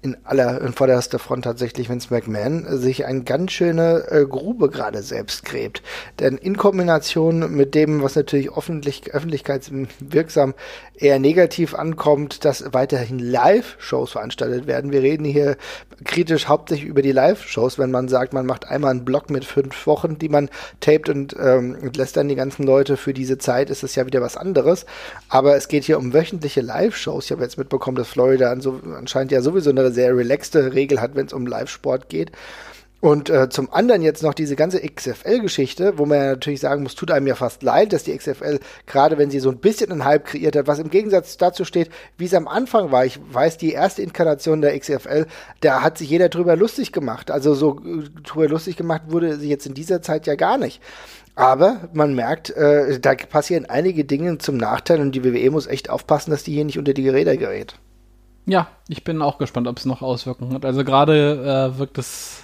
[0.02, 5.00] in aller, in vorderster Front tatsächlich Vince McMahon sich eine ganz schöne äh, Grube gerade
[5.00, 5.80] selbst gräbt.
[6.18, 10.54] Denn in Kombination mit dem, was natürlich öffentlich, öffentlichkeitswirksam
[10.96, 14.90] eher negativ ankommt, dass weiterhin Live-Shows veranstaltet werden.
[14.90, 15.56] Wir reden hier
[16.04, 19.86] kritisch hauptsächlich über die Live-Shows, wenn man sagt, man macht einmal einen Block mit fünf
[19.86, 20.50] Wochen, die man
[20.80, 24.20] taped und, ähm, lässt dann die ganzen Leute für diese Zeit, ist das ja wieder
[24.20, 24.84] was anderes.
[25.28, 27.26] Aber es geht hier um wöchentliche Live-Shows.
[27.26, 31.26] Ich habe jetzt mitbekommen, dass Florida anscheinend ja sowieso eine sehr relaxte Regel hat, wenn
[31.26, 32.32] es um Live-Sport geht.
[33.02, 36.94] Und äh, zum anderen jetzt noch diese ganze XFL-Geschichte, wo man ja natürlich sagen muss,
[36.94, 40.04] tut einem ja fast leid, dass die XFL, gerade wenn sie so ein bisschen einen
[40.04, 43.04] Hype kreiert hat, was im Gegensatz dazu steht, wie es am Anfang war.
[43.04, 45.26] Ich weiß, die erste Inkarnation der XFL,
[45.62, 47.32] da hat sich jeder drüber lustig gemacht.
[47.32, 50.80] Also so äh, drüber lustig gemacht wurde sie jetzt in dieser Zeit ja gar nicht.
[51.34, 55.90] Aber man merkt, äh, da passieren einige Dinge zum Nachteil und die WWE muss echt
[55.90, 57.74] aufpassen, dass die hier nicht unter die Räder gerät.
[58.46, 60.64] Ja, ich bin auch gespannt, ob es noch Auswirkungen hat.
[60.64, 62.41] Also gerade äh, wirkt es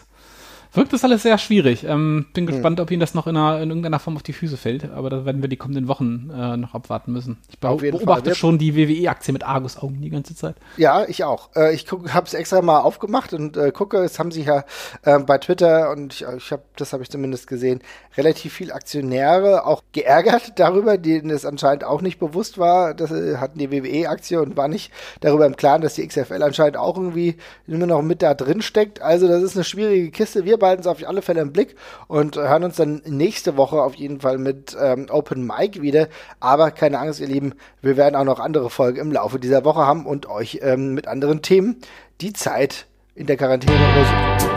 [0.73, 1.85] wirkt das alles sehr schwierig.
[1.85, 2.53] Ähm, bin hm.
[2.53, 5.11] gespannt, ob Ihnen das noch in, einer, in, irgendeiner Form auf die Füße fällt, aber
[5.11, 7.39] da werden wir die kommenden Wochen äh, noch abwarten müssen.
[7.51, 10.57] Ich beobachte schon die WWE-Aktie mit Argus-Augen die ganze Zeit.
[10.77, 11.51] Ja, ich auch.
[11.57, 14.65] Äh, ich habe es extra mal aufgemacht und äh, gucke, es haben sich ja
[15.03, 17.81] äh, bei Twitter und ich, ich habe, das habe ich zumindest gesehen,
[18.17, 23.37] relativ viel Aktionäre auch geärgert darüber, denen es anscheinend auch nicht bewusst war, dass äh,
[23.37, 27.37] hatten die WWE-Aktie und war nicht darüber im Klaren, dass die XFL anscheinend auch irgendwie
[27.67, 29.01] immer noch mit da drin steckt.
[29.01, 30.45] Also das ist eine schwierige Kiste.
[30.45, 33.95] Wir behalten es auf alle Fälle im Blick und hören uns dann nächste Woche auf
[33.95, 36.09] jeden Fall mit ähm, Open Mic wieder.
[36.41, 39.87] Aber keine Angst, ihr Lieben, wir werden auch noch andere Folgen im Laufe dieser Woche
[39.87, 41.77] haben und euch ähm, mit anderen Themen
[42.21, 43.79] die Zeit in der Quarantäne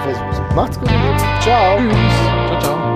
[0.04, 0.56] versuchen.
[0.56, 0.90] Macht's gut,
[1.42, 1.78] Ciao.
[1.78, 2.91] Tschüss.